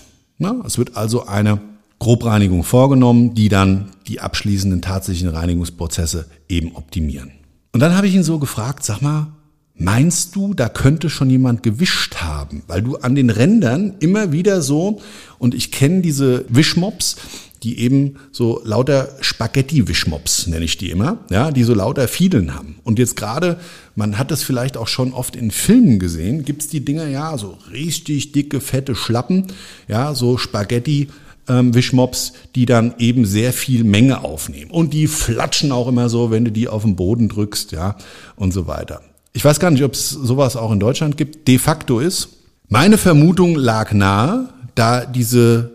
es 0.66 0.78
wird 0.78 0.98
also 0.98 1.26
eine 1.26 1.60
Grobreinigung 2.00 2.64
vorgenommen, 2.64 3.36
die 3.36 3.48
dann 3.48 3.92
die 4.08 4.20
abschließenden 4.20 4.82
tatsächlichen 4.82 5.36
Reinigungsprozesse 5.36 6.26
eben 6.50 6.76
optimieren. 6.76 7.32
Und 7.74 7.80
dann 7.80 7.96
habe 7.96 8.08
ich 8.08 8.16
ihn 8.16 8.24
so 8.24 8.40
gefragt, 8.40 8.84
sag 8.84 9.02
mal, 9.02 9.28
meinst 9.76 10.36
du, 10.36 10.54
da 10.54 10.68
könnte 10.68 11.10
schon 11.10 11.30
jemand 11.30 11.64
gewischt 11.64 12.16
haben? 12.16 12.64
Weil 12.68 12.82
du 12.82 12.98
an 12.98 13.16
den 13.16 13.30
Rändern 13.30 13.96
immer 14.00 14.32
wieder 14.32 14.62
so, 14.62 15.00
und 15.38 15.54
ich 15.54 15.72
kenne 15.72 16.02
diese 16.02 16.46
Wischmops, 16.50 17.18
die 17.64 17.80
eben 17.80 18.16
so 18.32 18.62
lauter 18.64 19.10
Spaghetti-Wischmops, 19.22 20.48
nenne 20.48 20.66
ich 20.66 20.78
die 20.78 20.90
immer, 20.90 21.20
ja, 21.30 21.52
die 21.52 21.64
so 21.64 21.74
lauter 21.74 22.08
Fiedeln 22.08 22.56
haben. 22.56 22.80
Und 22.84 22.98
jetzt 22.98 23.16
gerade, 23.16 23.60
man 23.96 24.18
hat 24.18 24.32
das 24.32 24.44
vielleicht 24.44 24.78
auch 24.78 24.88
schon 24.88 25.14
oft 25.14 25.36
in 25.36 25.52
Filmen 25.52 26.00
gesehen, 26.00 26.44
gibt's 26.44 26.68
die 26.68 26.84
Dinger 26.84 27.08
ja, 27.08 27.38
so 27.38 27.58
richtig 27.72 28.32
dicke, 28.32 28.62
fette 28.62 28.96
Schlappen, 28.96 29.48
ja, 29.88 30.16
so 30.16 30.38
Spaghetti, 30.38 31.10
ähm, 31.48 31.74
Wischmops, 31.74 32.34
die 32.56 32.66
dann 32.66 32.96
eben 32.98 33.26
sehr 33.26 33.54
viel 33.54 33.84
Menge 33.84 34.24
aufnehmen. 34.24 34.72
Und 34.72 34.94
die 34.94 35.08
flatschen 35.08 35.72
auch 35.72 35.88
immer 35.88 36.10
so, 36.10 36.32
wenn 36.32 36.46
du 36.46 36.52
die 36.52 36.68
auf 36.68 36.84
den 36.84 36.96
Boden 36.96 37.30
drückst, 37.30 37.72
ja, 37.74 37.96
und 38.36 38.54
so 38.54 38.68
weiter. 38.68 39.02
Ich 39.34 39.46
weiß 39.46 39.60
gar 39.60 39.72
nicht, 39.72 39.84
ob 39.84 39.94
es 39.94 40.10
sowas 40.10 40.56
auch 40.56 40.72
in 40.72 40.80
Deutschland 40.80 41.16
gibt. 41.16 41.48
De 41.48 41.58
facto 41.58 42.00
ist, 42.00 42.30
meine 42.70 42.98
Vermutung 42.98 43.56
lag 43.56 43.94
nahe, 43.94 44.50
da 44.76 45.06
diese 45.06 45.72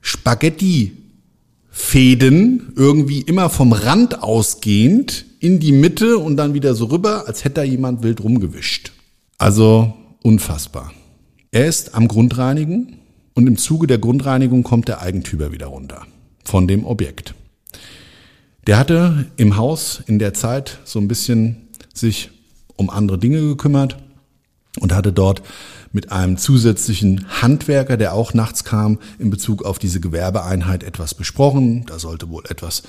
Spaghetti 0.00 0.92
Fäden 1.78 2.72
irgendwie 2.74 3.20
immer 3.20 3.50
vom 3.50 3.72
Rand 3.72 4.22
ausgehend 4.22 5.26
in 5.40 5.60
die 5.60 5.72
Mitte 5.72 6.16
und 6.16 6.38
dann 6.38 6.54
wieder 6.54 6.74
so 6.74 6.86
rüber, 6.86 7.28
als 7.28 7.44
hätte 7.44 7.56
da 7.56 7.64
jemand 7.64 8.02
wild 8.02 8.24
rumgewischt. 8.24 8.92
Also 9.36 9.92
unfassbar. 10.22 10.90
Er 11.52 11.66
ist 11.66 11.94
am 11.94 12.08
Grundreinigen 12.08 12.96
und 13.34 13.46
im 13.46 13.58
Zuge 13.58 13.86
der 13.86 13.98
Grundreinigung 13.98 14.62
kommt 14.62 14.88
der 14.88 15.02
Eigentümer 15.02 15.52
wieder 15.52 15.66
runter 15.66 16.06
von 16.44 16.66
dem 16.66 16.86
Objekt. 16.86 17.34
Der 18.66 18.78
hatte 18.78 19.26
im 19.36 19.58
Haus 19.58 20.02
in 20.06 20.18
der 20.18 20.32
Zeit 20.32 20.78
so 20.84 20.98
ein 20.98 21.08
bisschen 21.08 21.68
sich 21.92 22.30
um 22.76 22.88
andere 22.88 23.18
Dinge 23.18 23.42
gekümmert 23.42 23.98
und 24.80 24.94
hatte 24.94 25.12
dort 25.12 25.42
mit 25.92 26.12
einem 26.12 26.36
zusätzlichen 26.36 27.26
Handwerker, 27.40 27.96
der 27.96 28.12
auch 28.12 28.34
nachts 28.34 28.64
kam, 28.64 28.98
in 29.18 29.30
Bezug 29.30 29.64
auf 29.64 29.78
diese 29.78 30.00
Gewerbeeinheit 30.00 30.82
etwas 30.82 31.14
besprochen. 31.14 31.86
Da 31.86 31.98
sollte 31.98 32.28
wohl 32.28 32.44
etwas 32.48 32.82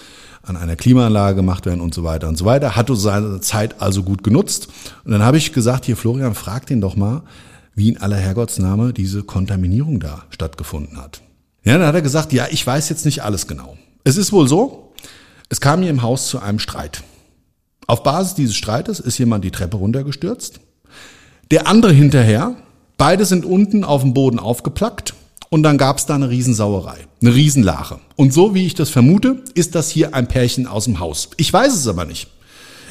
an 0.44 0.58
einer 0.58 0.76
Klimaanlage 0.76 1.36
gemacht 1.36 1.66
werden 1.66 1.82
und 1.82 1.94
so 1.94 2.04
weiter 2.04 2.28
und 2.28 2.38
so 2.38 2.46
weiter. 2.46 2.76
Hatte 2.76 2.96
seine 2.96 3.40
Zeit 3.42 3.82
also 3.82 4.04
gut 4.04 4.24
genutzt. 4.24 4.68
Und 5.06 5.12
dann 5.12 5.24
habe 5.24 5.38
ich 5.38 5.54
gesagt, 5.54 5.86
hier 5.86 5.98
Florian, 5.98 6.36
frag 6.36 6.66
den 6.66 6.82
doch 6.82 6.96
mal, 6.96 7.24
wie 7.76 7.90
in 7.90 7.98
aller 7.98 8.18
Herrgottsname 8.18 8.92
diese 8.92 9.24
Kontaminierung 9.24 10.00
da 10.00 10.24
stattgefunden 10.30 10.98
hat. 10.98 11.22
Ja, 11.64 11.78
dann 11.78 11.88
hat 11.88 11.96
er 11.96 12.02
gesagt, 12.02 12.34
ja, 12.34 12.48
ich 12.50 12.66
weiß 12.66 12.90
jetzt 12.90 13.06
nicht 13.06 13.24
alles 13.24 13.48
genau. 13.48 13.78
Es 14.04 14.18
ist 14.18 14.32
wohl 14.32 14.48
so, 14.48 14.94
es 15.50 15.62
kam 15.62 15.82
hier 15.82 15.92
im 15.92 16.02
Haus 16.02 16.28
zu 16.28 16.40
einem 16.40 16.60
Streit. 16.60 17.04
Auf 17.86 18.04
Basis 18.04 18.36
dieses 18.36 18.56
Streites 18.56 19.00
ist 19.00 19.18
jemand 19.18 19.46
die 19.46 19.52
Treppe 19.52 19.78
runtergestürzt. 19.78 20.60
Der 21.52 21.68
andere 21.68 21.94
hinterher 21.94 22.56
Beide 22.98 23.26
sind 23.26 23.46
unten 23.46 23.84
auf 23.84 24.02
dem 24.02 24.16
Boden 24.16 24.40
aufgeplackt 24.40 25.14
und 25.50 25.62
dann 25.62 25.78
gab 25.78 26.00
es 26.00 26.08
da 26.08 26.16
eine 26.16 26.30
Riesensauerei, 26.30 26.98
eine 27.22 27.36
Riesenlache. 27.36 28.00
Und 28.16 28.34
so 28.34 28.56
wie 28.56 28.66
ich 28.66 28.74
das 28.74 28.90
vermute, 28.90 29.44
ist 29.54 29.76
das 29.76 29.92
hier 29.92 30.16
ein 30.16 30.28
Pärchen 30.28 30.66
aus 30.66 30.86
dem 30.86 31.00
Haus. 31.00 31.30
Ich 31.38 31.54
weiß 31.54 31.76
es 31.76 31.88
aber 31.88 32.06
nicht. 32.06 32.28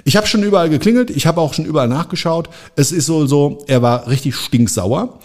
Ich 0.05 0.17
habe 0.17 0.29
schon 0.29 0.45
überall 0.45 0.71
geklingelt, 0.71 1.11
ich 1.11 1.27
habe 1.27 1.41
auch 1.41 1.55
schon 1.55 1.65
überall 1.65 1.89
nachgeschaut. 1.89 2.49
Es 2.77 2.93
ist 2.93 3.07
so, 3.07 3.27
so, 3.27 3.65
er 3.67 3.83
war 3.83 4.07
richtig 4.07 4.37
stinksauer. 4.37 5.19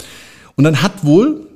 Und 0.56 0.64
dann 0.64 0.82
hat 0.82 1.06
wohl 1.06 1.48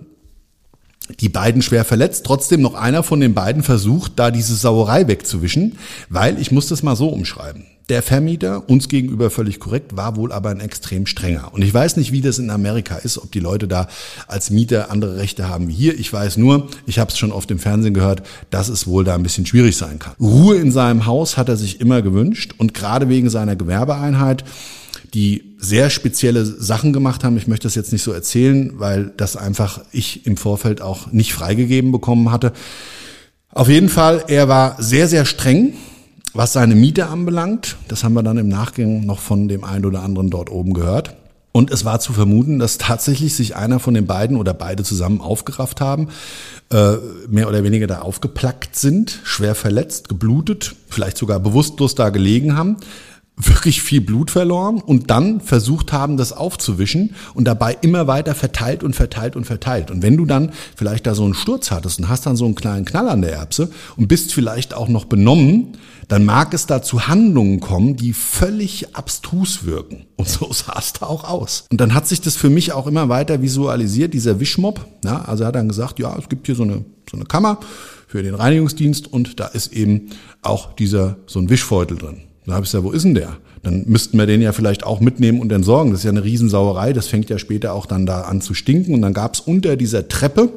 die 1.20 1.30
beiden 1.30 1.64
schwer 1.64 1.84
verletzt, 1.84 2.28
trotzdem 2.28 2.62
noch 2.62 2.76
einer 2.76 3.02
von 3.02 3.20
den 3.20 3.34
beiden 3.34 3.64
versucht, 3.64 4.14
da 4.18 4.30
diese 4.30 4.56
Sauerei 4.56 5.08
wegzuwischen, 5.08 5.80
weil 6.10 6.40
ich 6.40 6.52
muss 6.52 6.68
das 6.68 6.84
mal 6.84 6.96
so 6.96 7.10
umschreiben. 7.10 7.66
Der 7.90 8.02
Vermieter, 8.02 8.68
uns 8.68 8.90
gegenüber 8.90 9.30
völlig 9.30 9.60
korrekt, 9.60 9.96
war 9.96 10.16
wohl 10.16 10.32
aber 10.32 10.50
ein 10.50 10.60
extrem 10.60 11.06
strenger. 11.06 11.54
Und 11.54 11.62
ich 11.62 11.72
weiß 11.72 11.98
nicht, 11.98 12.12
wie 12.12 12.22
das 12.22 12.40
in 12.40 12.50
Amerika 12.50 12.96
ist, 12.96 13.20
ob 13.20 13.32
die 13.32 13.40
Leute 13.40 13.68
da 13.68 13.88
als 14.28 14.50
Mieter 14.50 14.90
andere 14.90 15.18
Rechte 15.18 15.48
haben 15.48 15.68
wie 15.68 15.74
hier. 15.74 16.00
Ich 16.00 16.12
weiß 16.12 16.38
nur, 16.38 16.68
ich 16.88 16.98
habe 16.98 17.12
es 17.12 17.20
schon 17.20 17.32
oft 17.32 17.52
im 17.52 17.60
Fernsehen 17.60 17.94
gehört, 17.94 18.24
dass 18.50 18.70
es 18.70 18.88
wohl 18.88 19.04
da 19.04 19.14
ein 19.14 19.22
bisschen 19.22 19.46
schwierig 19.46 19.78
sein 19.78 20.00
kann. 20.00 20.16
Ruhe 20.20 20.56
in 20.56 20.72
seinem 20.72 21.06
Haus 21.06 21.38
hat 21.38 21.48
er 21.48 21.58
sich 21.58 21.80
immer 21.80 22.02
gewünscht 22.02 22.56
und 22.58 22.74
gerade 22.74 23.08
wegen 23.08 23.30
seiner 23.30 23.56
Gewerbeeinheit 23.56 24.44
die 25.14 25.56
sehr 25.60 25.90
spezielle 25.90 26.44
Sachen 26.44 26.92
gemacht 26.92 27.24
haben. 27.24 27.38
Ich 27.38 27.48
möchte 27.48 27.68
das 27.68 27.76
jetzt 27.76 27.94
nicht 27.94 28.04
so 28.04 28.12
erzählen, 28.12 28.74
weil 28.76 29.14
das 29.16 29.38
einfach 29.38 29.82
ich 29.92 30.26
im 30.26 30.36
Vorfeld 30.36 30.82
auch 30.82 31.12
nicht 31.12 31.34
freigegeben 31.34 31.92
bekommen 31.92 32.32
hatte. 32.32 32.52
Auf 33.52 33.70
jeden 33.70 33.88
Fall, 33.88 34.26
er 34.28 34.50
war 34.50 34.76
sehr, 34.82 35.08
sehr 35.08 35.24
streng 35.24 35.74
was 36.36 36.52
seine 36.52 36.76
Miete 36.76 37.08
anbelangt, 37.08 37.78
das 37.88 38.04
haben 38.04 38.14
wir 38.14 38.24
dann 38.24 38.38
im 38.38 38.50
Nachgang 38.50 39.06
noch 39.06 39.20
von 39.20 39.48
dem 39.48 39.64
einen 39.64 39.86
oder 39.86 40.04
anderen 40.04 40.30
dort 40.30 40.52
oben 40.52 40.74
gehört. 40.74 41.16
Und 41.54 41.72
es 41.72 41.86
war 41.86 42.02
zu 42.02 42.12
vermuten, 42.12 42.60
dass 42.60 42.78
tatsächlich 42.78 43.34
sich 43.34 43.56
einer 43.56 43.80
von 43.80 43.94
den 43.94 44.06
beiden 44.06 44.36
oder 44.36 44.54
beide 44.54 44.84
zusammen 44.84 45.22
aufgerafft 45.22 45.80
haben, 45.80 46.10
äh, 46.70 46.96
mehr 47.30 47.48
oder 47.48 47.64
weniger 47.64 47.88
da 47.88 48.00
aufgeplackt 48.00 48.76
sind, 48.76 49.22
schwer 49.24 49.56
verletzt, 49.56 50.10
geblutet, 50.10 50.76
vielleicht 50.90 51.18
sogar 51.18 51.40
bewusstlos 51.40 51.96
da 51.96 52.10
gelegen 52.10 52.58
haben, 52.58 52.76
wirklich 53.38 53.82
viel 53.82 54.02
Blut 54.02 54.32
verloren 54.32 54.82
und 54.82 55.10
dann 55.10 55.40
versucht 55.40 55.94
haben, 55.94 56.18
das 56.18 56.34
aufzuwischen 56.34 57.16
und 57.34 57.46
dabei 57.46 57.78
immer 57.82 58.08
weiter 58.08 58.36
verteilt 58.36 58.84
und 58.84 58.94
verteilt 58.94 59.38
und 59.38 59.46
verteilt. 59.46 59.92
Und 59.92 60.04
wenn 60.04 60.18
du 60.18 60.26
dann 60.26 60.52
vielleicht 60.76 61.08
da 61.08 61.16
so 61.16 61.24
einen 61.24 61.34
Sturz 61.34 61.72
hattest 61.72 62.00
und 62.00 62.10
hast 62.10 62.26
dann 62.26 62.36
so 62.36 62.44
einen 62.44 62.56
kleinen 62.56 62.84
Knall 62.84 63.08
an 63.08 63.22
der 63.22 63.32
Erbse 63.32 63.72
und 63.96 64.10
bist 64.10 64.34
vielleicht 64.34 64.74
auch 64.74 64.90
noch 64.90 65.06
benommen, 65.06 65.78
dann 66.08 66.26
mag 66.26 66.54
es 66.54 66.66
da 66.66 66.82
zu 66.82 67.08
Handlungen 67.08 67.60
kommen, 67.60 67.96
die 67.96 68.14
völlig 68.14 68.96
abstrus 68.96 69.66
wirken. 69.66 70.06
Und 70.16 70.30
so 70.30 70.50
sah 70.54 70.78
es 70.78 70.94
da 70.94 71.06
auch 71.06 71.24
aus. 71.24 71.66
Und 71.72 71.82
dann 71.82 71.94
hat 71.94 72.08
sich 72.08 72.22
das 72.22 72.36
für 72.36 72.50
mich 72.50 72.72
auch 72.74 72.88
immer 72.88 73.10
weiter 73.10 73.42
visualisiert, 73.42 74.14
dieser 74.14 74.40
Wischmob. 74.40 74.86
Ja, 75.04 75.22
also 75.24 75.44
er 75.44 75.48
hat 75.48 75.56
dann 75.56 75.68
gesagt, 75.68 76.00
ja, 76.00 76.16
es 76.18 76.30
gibt 76.30 76.46
hier 76.46 76.56
so 76.56 76.64
eine, 76.64 76.86
so 77.10 77.18
eine 77.18 77.26
Kammer 77.26 77.60
für 78.08 78.24
den 78.24 78.36
Reinigungsdienst 78.36 79.12
und 79.12 79.40
da 79.40 79.48
ist 79.48 79.74
eben 79.74 80.10
auch 80.42 80.74
dieser, 80.74 81.18
so 81.26 81.40
ein 81.40 81.50
Wischbeutel 81.50 81.98
drin. 81.98 82.22
Da 82.46 82.54
habe 82.54 82.66
ich 82.66 82.72
gesagt, 82.72 82.84
wo 82.84 82.92
ist 82.92 83.04
denn 83.04 83.16
der? 83.16 83.38
Dann 83.64 83.86
müssten 83.88 84.18
wir 84.20 84.28
den 84.28 84.42
ja 84.42 84.52
vielleicht 84.52 84.86
auch 84.86 85.00
mitnehmen 85.00 85.42
und 85.42 85.52
entsorgen. 85.52 85.92
Das 85.92 86.02
ist 86.02 86.04
ja 86.04 86.12
eine 86.12 86.24
Riesensauerei. 86.24 86.94
Das 86.94 87.08
fängt 87.08 87.32
ja 87.32 87.40
später 87.40 87.74
auch 87.74 87.88
dann 87.88 88.06
da 88.06 88.22
an 88.22 88.40
zu 88.42 88.54
stinken. 88.54 88.94
Und 88.94 89.02
dann 89.02 89.14
gab 89.14 89.34
es 89.34 89.40
unter 89.40 89.76
dieser 89.76 90.08
Treppe, 90.08 90.50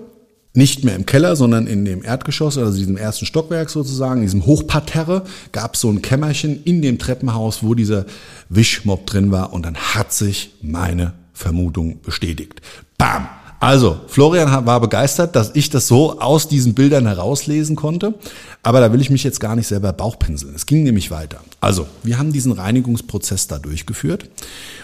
nicht 0.55 0.83
mehr 0.85 0.97
im 0.97 1.07
Keller, 1.07 1.37
sondern 1.37 1.67
in 1.67 1.85
dem 1.85 2.02
Erdgeschoss, 2.02 2.59
also 2.59 2.76
diesem 2.76 2.97
ersten 2.97 3.26
Stockwerk 3.26 3.71
sozusagen, 3.71 4.23
diesem 4.23 4.47
Hochparterre, 4.47 5.25
gab 5.52 5.75
es 5.75 5.81
so 5.81 5.90
ein 5.90 6.02
Kämmerchen 6.02 6.62
in 6.64 6.83
dem 6.83 6.99
Treppenhaus, 6.99 7.62
wo 7.62 7.75
dieser 7.75 8.07
Wischmob 8.49 9.07
drin 9.07 9.31
war. 9.31 9.52
Und 9.52 9.64
dann 9.64 9.76
hat 9.76 10.12
sich 10.12 10.55
meine 10.62 11.12
Vermutung 11.33 12.00
bestätigt. 12.00 12.61
Bam! 12.97 13.28
Also, 13.61 14.00
Florian 14.07 14.67
war 14.67 14.81
begeistert, 14.81 15.35
dass 15.35 15.50
ich 15.55 15.69
das 15.69 15.88
so 15.88 16.21
aus 16.21 16.47
diesen 16.47 16.75
Bildern 16.75 17.07
herauslesen 17.07 17.75
konnte. 17.75 18.14
Aber 18.62 18.78
da 18.78 18.93
will 18.93 19.00
ich 19.00 19.11
mich 19.11 19.25
jetzt 19.25 19.40
gar 19.40 19.57
nicht 19.57 19.67
selber 19.67 19.93
Bauchpinseln. 19.93 20.55
Es 20.55 20.64
ging 20.64 20.85
nämlich 20.85 21.11
weiter. 21.11 21.40
Also, 21.61 21.88
wir 22.05 22.19
haben 22.19 22.33
diesen 22.33 22.52
Reinigungsprozess 22.52 23.49
da 23.49 23.59
durchgeführt 23.59 24.31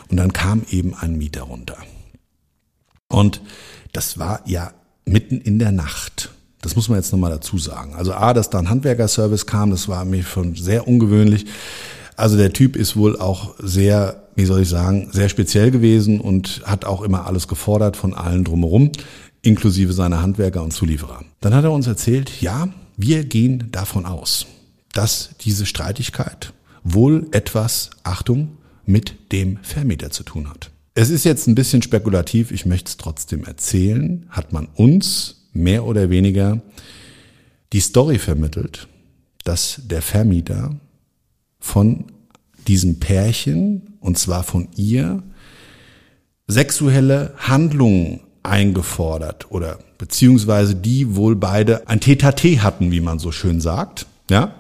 und 0.09 0.17
dann 0.17 0.33
kam 0.33 0.63
eben 0.71 0.95
ein 0.95 1.17
Mieter 1.17 1.43
runter. 1.43 1.77
Und 3.09 3.43
das 3.93 4.19
war 4.19 4.41
ja 4.45 4.73
mitten 5.05 5.41
in 5.41 5.59
der 5.59 5.73
Nacht. 5.73 6.31
Das 6.61 6.77
muss 6.77 6.89
man 6.89 6.99
jetzt 6.99 7.13
nochmal 7.13 7.31
dazu 7.31 7.59
sagen. 7.59 7.95
Also 7.95 8.15
A, 8.15 8.33
dass 8.33 8.51
da 8.51 8.59
ein 8.59 8.71
Handwerkerservice 8.71 9.47
kam, 9.47 9.71
das 9.71 9.89
war 9.89 10.05
mir 10.05 10.23
schon 10.23 10.55
sehr 10.55 10.89
ungewöhnlich. 10.89 11.47
Also 12.17 12.37
der 12.37 12.53
Typ 12.53 12.77
ist 12.77 12.97
wohl 12.97 13.19
auch 13.19 13.55
sehr 13.59 14.25
wie 14.37 14.45
soll 14.45 14.63
ich 14.63 14.69
sagen, 14.69 15.09
sehr 15.13 15.29
speziell 15.29 15.71
gewesen 15.71 16.21
und 16.21 16.63
hat 16.65 16.85
auch 16.85 17.03
immer 17.03 17.27
alles 17.27 17.49
gefordert 17.49 17.97
von 17.97 18.15
allen 18.15 18.45
drumherum, 18.45 18.91
inklusive 19.43 19.93
seiner 19.93 20.23
Handwerker 20.23 20.63
und 20.63 20.73
Zulieferer. 20.73 21.25
Dann 21.41 21.55
hat 21.55 21.65
er 21.65 21.73
uns 21.73 21.87
erzählt, 21.87 22.41
ja, 22.41 22.69
wir 22.97 23.25
gehen 23.25 23.69
davon 23.71 24.07
aus, 24.07 24.47
dass 24.93 25.31
diese 25.41 25.67
Streitigkeit 25.67 26.53
wohl 26.83 27.27
etwas, 27.33 27.91
Achtung, 28.03 28.59
mit 28.87 29.33
dem 29.33 29.59
Vermieter 29.63 30.11
zu 30.11 30.23
tun 30.23 30.51
hat. 30.51 30.71
Es 30.97 31.11
ist 31.11 31.25
jetzt 31.25 31.49
ein 31.49 31.57
bisschen 31.57 31.83
spekulativ, 31.83 32.53
ich 32.53 32.67
möchte 32.67 32.89
es 32.89 32.97
trotzdem 32.97 33.45
erzählen, 33.45 34.27
hat 34.31 34.53
man 34.53 34.69
uns 34.75 35.49
mehr 35.53 35.85
oder 35.85 36.09
weniger 36.09 36.63
die 37.73 37.81
Story 37.81 38.19
vermittelt, 38.19 38.87
dass 39.43 39.81
der 39.85 40.03
Vermieter 40.03 40.79
von 41.59 42.05
diesem 42.69 43.01
Pärchen, 43.01 43.97
und 43.99 44.19
zwar 44.19 44.45
von 44.45 44.69
ihr, 44.77 45.25
sexuelle 46.47 47.35
Handlungen 47.39 48.21
eingefordert 48.45 49.51
oder 49.51 49.81
beziehungsweise 49.99 50.77
die 50.77 51.17
wohl 51.17 51.35
beide 51.35 51.89
ein 51.89 51.99
Tete 51.99 52.63
hatten, 52.63 52.93
wie 52.93 53.01
man 53.01 53.19
so 53.19 53.33
schön 53.33 53.61
sagt, 53.61 54.07
ja. 54.31 54.55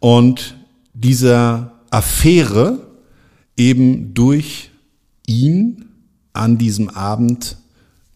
Und 0.00 0.56
dieser 0.94 1.72
Affäre 1.90 2.86
eben 3.56 4.14
durch 4.14 4.70
ihn 5.28 5.84
an 6.32 6.58
diesem 6.58 6.88
Abend 6.88 7.56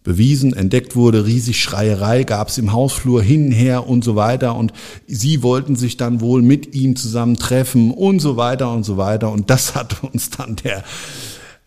bewiesen, 0.04 0.52
entdeckt 0.52 0.96
wurde, 0.96 1.26
riesig 1.26 1.60
Schreierei 1.60 2.24
gab 2.24 2.48
es 2.48 2.58
im 2.58 2.72
Hausflur 2.72 3.22
hin, 3.22 3.52
her 3.52 3.88
und 3.88 4.02
so 4.02 4.16
weiter. 4.16 4.56
Und 4.56 4.72
sie 5.06 5.42
wollten 5.42 5.76
sich 5.76 5.96
dann 5.96 6.20
wohl 6.20 6.42
mit 6.42 6.74
ihm 6.74 6.96
zusammen 6.96 7.36
treffen 7.36 7.92
und 7.92 8.20
so 8.20 8.36
weiter 8.36 8.72
und 8.72 8.84
so 8.84 8.96
weiter. 8.96 9.30
Und 9.30 9.50
das 9.50 9.74
hat 9.74 10.02
uns 10.02 10.30
dann 10.30 10.56
der 10.56 10.82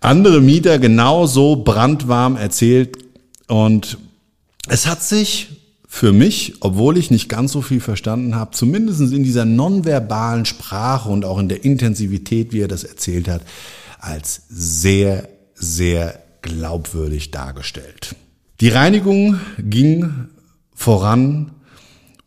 andere 0.02 0.42
Mieter 0.42 0.80
genauso 0.80 1.56
brandwarm 1.58 2.36
erzählt. 2.36 2.98
Und 3.48 3.98
es 4.68 4.88
hat 4.88 5.02
sich 5.02 5.48
für 5.88 6.12
mich, 6.12 6.56
obwohl 6.60 6.98
ich 6.98 7.10
nicht 7.10 7.30
ganz 7.30 7.54
so 7.54 7.62
viel 7.62 7.80
verstanden 7.80 8.36
habe, 8.36 8.52
zumindest 8.52 9.00
in 9.00 9.24
dieser 9.24 9.46
nonverbalen 9.46 10.44
Sprache 10.44 11.10
und 11.10 11.24
auch 11.24 11.40
in 11.40 11.48
der 11.48 11.64
Intensivität, 11.64 12.52
wie 12.52 12.60
er 12.60 12.68
das 12.68 12.84
erzählt 12.84 13.30
hat, 13.30 13.44
als 14.00 14.42
sehr, 14.50 15.30
sehr 15.56 16.22
glaubwürdig 16.42 17.32
dargestellt. 17.32 18.16
Die 18.62 18.70
Reinigung 18.70 19.40
ging 19.58 20.28
voran 20.74 21.52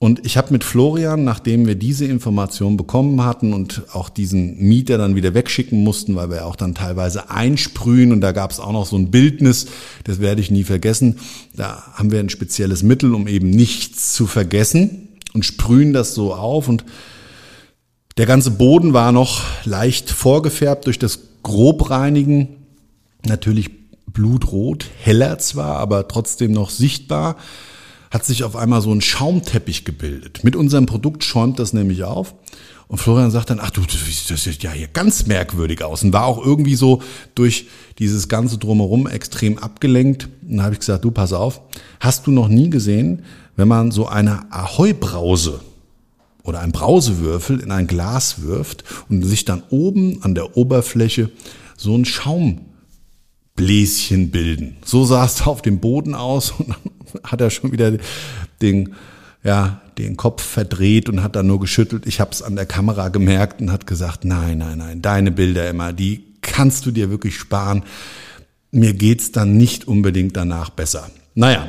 und 0.00 0.24
ich 0.24 0.36
habe 0.36 0.52
mit 0.52 0.62
Florian, 0.62 1.24
nachdem 1.24 1.66
wir 1.66 1.74
diese 1.74 2.04
Information 2.04 2.76
bekommen 2.76 3.24
hatten 3.24 3.52
und 3.52 3.82
auch 3.92 4.08
diesen 4.08 4.56
Mieter 4.58 4.96
dann 4.96 5.16
wieder 5.16 5.34
wegschicken 5.34 5.82
mussten, 5.82 6.14
weil 6.14 6.30
wir 6.30 6.46
auch 6.46 6.54
dann 6.54 6.74
teilweise 6.74 7.30
einsprühen 7.30 8.12
und 8.12 8.20
da 8.20 8.32
gab 8.32 8.52
es 8.52 8.60
auch 8.60 8.72
noch 8.72 8.86
so 8.86 8.96
ein 8.96 9.10
Bildnis, 9.10 9.66
das 10.04 10.20
werde 10.20 10.40
ich 10.40 10.52
nie 10.52 10.64
vergessen. 10.64 11.18
Da 11.54 11.82
haben 11.94 12.12
wir 12.12 12.20
ein 12.20 12.30
spezielles 12.30 12.84
Mittel, 12.84 13.12
um 13.12 13.26
eben 13.26 13.50
nichts 13.50 14.12
zu 14.12 14.26
vergessen 14.28 15.08
und 15.34 15.44
sprühen 15.44 15.92
das 15.92 16.14
so 16.14 16.32
auf 16.32 16.68
und 16.68 16.84
der 18.18 18.26
ganze 18.26 18.50
Boden 18.52 18.92
war 18.92 19.12
noch 19.12 19.42
leicht 19.64 20.10
vorgefärbt 20.10 20.86
durch 20.86 20.98
das 20.98 21.20
Grobreinigen. 21.42 22.57
Natürlich 23.26 23.70
blutrot, 24.12 24.86
heller 25.02 25.38
zwar, 25.38 25.76
aber 25.76 26.08
trotzdem 26.08 26.52
noch 26.52 26.70
sichtbar, 26.70 27.36
hat 28.10 28.24
sich 28.24 28.44
auf 28.44 28.56
einmal 28.56 28.80
so 28.80 28.92
ein 28.92 29.00
Schaumteppich 29.00 29.84
gebildet. 29.84 30.42
Mit 30.44 30.56
unserem 30.56 30.86
Produkt 30.86 31.24
schäumt 31.24 31.58
das 31.58 31.72
nämlich 31.72 32.04
auf. 32.04 32.34
Und 32.86 32.96
Florian 32.96 33.30
sagt 33.30 33.50
dann, 33.50 33.60
ach 33.60 33.70
du, 33.70 33.82
das 33.82 34.44
sieht 34.44 34.62
ja 34.62 34.72
hier 34.72 34.88
ganz 34.88 35.26
merkwürdig 35.26 35.84
aus. 35.84 36.02
Und 36.02 36.14
war 36.14 36.24
auch 36.24 36.44
irgendwie 36.44 36.74
so 36.74 37.02
durch 37.34 37.66
dieses 37.98 38.28
ganze 38.28 38.56
Drumherum 38.56 39.06
extrem 39.06 39.58
abgelenkt. 39.58 40.28
Und 40.42 40.56
dann 40.56 40.62
habe 40.62 40.72
ich 40.72 40.80
gesagt, 40.80 41.04
du, 41.04 41.10
pass 41.10 41.34
auf, 41.34 41.60
hast 42.00 42.26
du 42.26 42.30
noch 42.30 42.48
nie 42.48 42.70
gesehen, 42.70 43.24
wenn 43.56 43.68
man 43.68 43.90
so 43.90 44.06
eine 44.06 44.50
Ahoi-Brause 44.50 45.60
oder 46.44 46.60
ein 46.60 46.72
Brausewürfel 46.72 47.60
in 47.60 47.70
ein 47.70 47.86
Glas 47.86 48.40
wirft 48.40 48.84
und 49.10 49.22
sich 49.22 49.44
dann 49.44 49.62
oben 49.68 50.22
an 50.22 50.34
der 50.34 50.56
Oberfläche 50.56 51.30
so 51.76 51.94
ein 51.94 52.06
Schaum 52.06 52.62
Bläschen 53.58 54.30
bilden. 54.30 54.76
So 54.84 55.04
sah 55.04 55.24
es 55.24 55.42
auf 55.42 55.62
dem 55.62 55.80
Boden 55.80 56.14
aus 56.14 56.50
und 56.58 56.70
dann 56.70 57.22
hat 57.24 57.40
er 57.40 57.50
schon 57.50 57.72
wieder 57.72 57.92
den, 58.62 58.94
ja, 59.42 59.82
den 59.98 60.16
Kopf 60.16 60.42
verdreht 60.42 61.08
und 61.08 61.22
hat 61.22 61.34
dann 61.36 61.48
nur 61.48 61.58
geschüttelt. 61.60 62.06
Ich 62.06 62.20
habe 62.20 62.30
es 62.30 62.40
an 62.40 62.54
der 62.54 62.66
Kamera 62.66 63.08
gemerkt 63.08 63.60
und 63.60 63.72
hat 63.72 63.86
gesagt, 63.86 64.24
nein, 64.24 64.58
nein, 64.58 64.78
nein, 64.78 65.02
deine 65.02 65.32
Bilder 65.32 65.68
immer, 65.68 65.92
die 65.92 66.24
kannst 66.40 66.86
du 66.86 66.92
dir 66.92 67.10
wirklich 67.10 67.36
sparen. 67.36 67.82
Mir 68.70 68.94
geht's 68.94 69.32
dann 69.32 69.56
nicht 69.56 69.88
unbedingt 69.88 70.36
danach 70.36 70.70
besser. 70.70 71.10
Naja, 71.34 71.68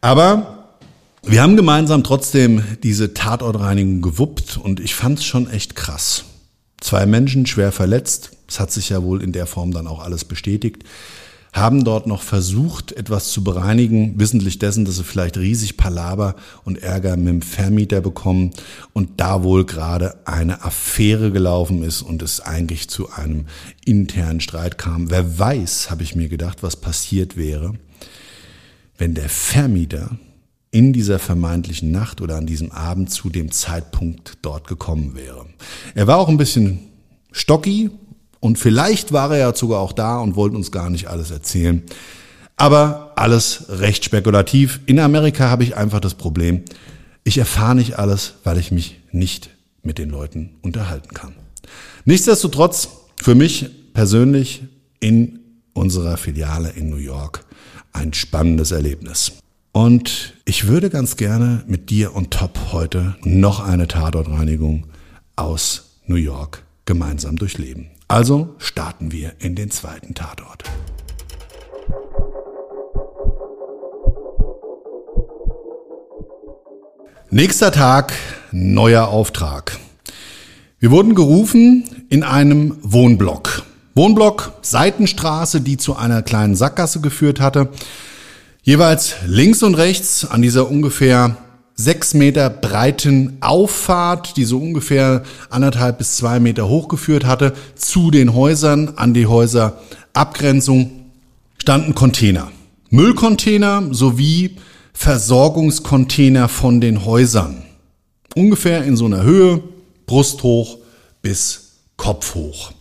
aber 0.00 0.74
wir 1.22 1.40
haben 1.40 1.56
gemeinsam 1.56 2.02
trotzdem 2.02 2.64
diese 2.82 3.14
Tatortreinigung 3.14 4.02
gewuppt 4.02 4.56
und 4.56 4.80
ich 4.80 4.96
fand's 4.96 5.24
schon 5.24 5.48
echt 5.48 5.76
krass. 5.76 6.24
Zwei 6.80 7.06
Menschen 7.06 7.46
schwer 7.46 7.70
verletzt, 7.70 8.32
es 8.52 8.60
hat 8.60 8.70
sich 8.70 8.90
ja 8.90 9.02
wohl 9.02 9.22
in 9.22 9.32
der 9.32 9.46
Form 9.46 9.72
dann 9.72 9.86
auch 9.86 10.00
alles 10.00 10.26
bestätigt, 10.26 10.84
haben 11.54 11.84
dort 11.84 12.06
noch 12.06 12.22
versucht, 12.22 12.92
etwas 12.92 13.30
zu 13.30 13.42
bereinigen, 13.42 14.18
wissentlich 14.18 14.58
dessen, 14.58 14.84
dass 14.84 14.96
sie 14.96 15.04
vielleicht 15.04 15.38
riesig 15.38 15.78
Palaber 15.78 16.34
und 16.64 16.82
Ärger 16.82 17.16
mit 17.16 17.28
dem 17.28 17.42
Vermieter 17.42 18.02
bekommen 18.02 18.50
und 18.92 19.20
da 19.20 19.42
wohl 19.42 19.64
gerade 19.64 20.26
eine 20.26 20.62
Affäre 20.64 21.30
gelaufen 21.30 21.82
ist 21.82 22.02
und 22.02 22.22
es 22.22 22.40
eigentlich 22.40 22.90
zu 22.90 23.10
einem 23.10 23.46
internen 23.86 24.40
Streit 24.40 24.76
kam. 24.76 25.10
Wer 25.10 25.38
weiß, 25.38 25.90
habe 25.90 26.02
ich 26.02 26.14
mir 26.14 26.28
gedacht, 26.28 26.62
was 26.62 26.76
passiert 26.76 27.38
wäre, 27.38 27.72
wenn 28.98 29.14
der 29.14 29.30
Vermieter 29.30 30.18
in 30.70 30.92
dieser 30.92 31.18
vermeintlichen 31.18 31.90
Nacht 31.90 32.20
oder 32.20 32.36
an 32.36 32.46
diesem 32.46 32.70
Abend 32.70 33.10
zu 33.10 33.30
dem 33.30 33.50
Zeitpunkt 33.50 34.38
dort 34.42 34.68
gekommen 34.68 35.14
wäre. 35.14 35.46
Er 35.94 36.06
war 36.06 36.18
auch 36.18 36.28
ein 36.28 36.38
bisschen 36.38 36.80
stocky 37.30 37.90
und 38.42 38.58
vielleicht 38.58 39.12
war 39.12 39.30
er 39.30 39.38
ja 39.38 39.54
sogar 39.54 39.78
auch 39.78 39.92
da 39.92 40.18
und 40.18 40.34
wollte 40.34 40.56
uns 40.56 40.72
gar 40.72 40.90
nicht 40.90 41.06
alles 41.06 41.30
erzählen. 41.30 41.80
Aber 42.56 43.12
alles 43.14 43.66
recht 43.68 44.04
spekulativ. 44.04 44.80
In 44.86 44.98
Amerika 44.98 45.48
habe 45.48 45.62
ich 45.62 45.76
einfach 45.76 46.00
das 46.00 46.14
Problem, 46.14 46.64
ich 47.22 47.38
erfahre 47.38 47.76
nicht 47.76 48.00
alles, 48.00 48.34
weil 48.42 48.58
ich 48.58 48.72
mich 48.72 48.98
nicht 49.12 49.50
mit 49.84 49.98
den 49.98 50.10
Leuten 50.10 50.56
unterhalten 50.60 51.14
kann. 51.14 51.34
Nichtsdestotrotz, 52.04 52.88
für 53.22 53.36
mich 53.36 53.70
persönlich 53.94 54.64
in 54.98 55.38
unserer 55.72 56.16
Filiale 56.16 56.70
in 56.70 56.90
New 56.90 56.96
York 56.96 57.44
ein 57.92 58.12
spannendes 58.12 58.72
Erlebnis. 58.72 59.34
Und 59.70 60.34
ich 60.44 60.66
würde 60.66 60.90
ganz 60.90 61.16
gerne 61.16 61.62
mit 61.68 61.90
dir 61.90 62.16
und 62.16 62.32
Top 62.32 62.58
heute 62.72 63.14
noch 63.22 63.60
eine 63.60 63.86
Tatortreinigung 63.86 64.88
aus 65.36 66.00
New 66.06 66.16
York 66.16 66.64
gemeinsam 66.86 67.36
durchleben. 67.36 67.86
Also 68.12 68.50
starten 68.58 69.10
wir 69.10 69.32
in 69.38 69.54
den 69.54 69.70
zweiten 69.70 70.12
Tatort. 70.12 70.64
Nächster 77.30 77.72
Tag, 77.72 78.12
neuer 78.50 79.08
Auftrag. 79.08 79.78
Wir 80.78 80.90
wurden 80.90 81.14
gerufen 81.14 81.84
in 82.10 82.22
einem 82.22 82.76
Wohnblock. 82.82 83.62
Wohnblock, 83.94 84.52
Seitenstraße, 84.60 85.62
die 85.62 85.78
zu 85.78 85.96
einer 85.96 86.20
kleinen 86.20 86.54
Sackgasse 86.54 87.00
geführt 87.00 87.40
hatte. 87.40 87.70
Jeweils 88.62 89.14
links 89.24 89.62
und 89.62 89.74
rechts 89.74 90.26
an 90.26 90.42
dieser 90.42 90.70
ungefähr 90.70 91.38
sechs 91.82 92.14
Meter 92.14 92.48
breiten 92.48 93.38
Auffahrt, 93.40 94.36
die 94.36 94.44
so 94.44 94.58
ungefähr 94.58 95.22
anderthalb 95.50 95.98
bis 95.98 96.16
zwei 96.16 96.38
Meter 96.40 96.68
hochgeführt 96.68 97.24
hatte, 97.24 97.52
zu 97.74 98.10
den 98.10 98.34
Häusern, 98.34 98.92
an 98.96 99.14
die 99.14 99.26
Häuserabgrenzung, 99.26 100.90
standen 101.58 101.94
Container. 101.94 102.52
Müllcontainer 102.90 103.82
sowie 103.90 104.56
Versorgungscontainer 104.92 106.48
von 106.48 106.80
den 106.80 107.04
Häusern. 107.04 107.62
Ungefähr 108.34 108.84
in 108.84 108.96
so 108.96 109.06
einer 109.06 109.22
Höhe, 109.22 109.62
brusthoch 110.06 110.78
bis 111.22 111.78
kopfhoch. 111.96 112.72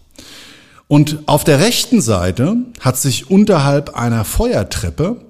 Und 0.88 1.20
auf 1.28 1.44
der 1.44 1.60
rechten 1.60 2.02
Seite 2.02 2.58
hat 2.82 2.98
sich 2.98 3.32
unterhalb 3.32 3.96
einer 3.96 4.26
Feuertreppe 4.26 5.22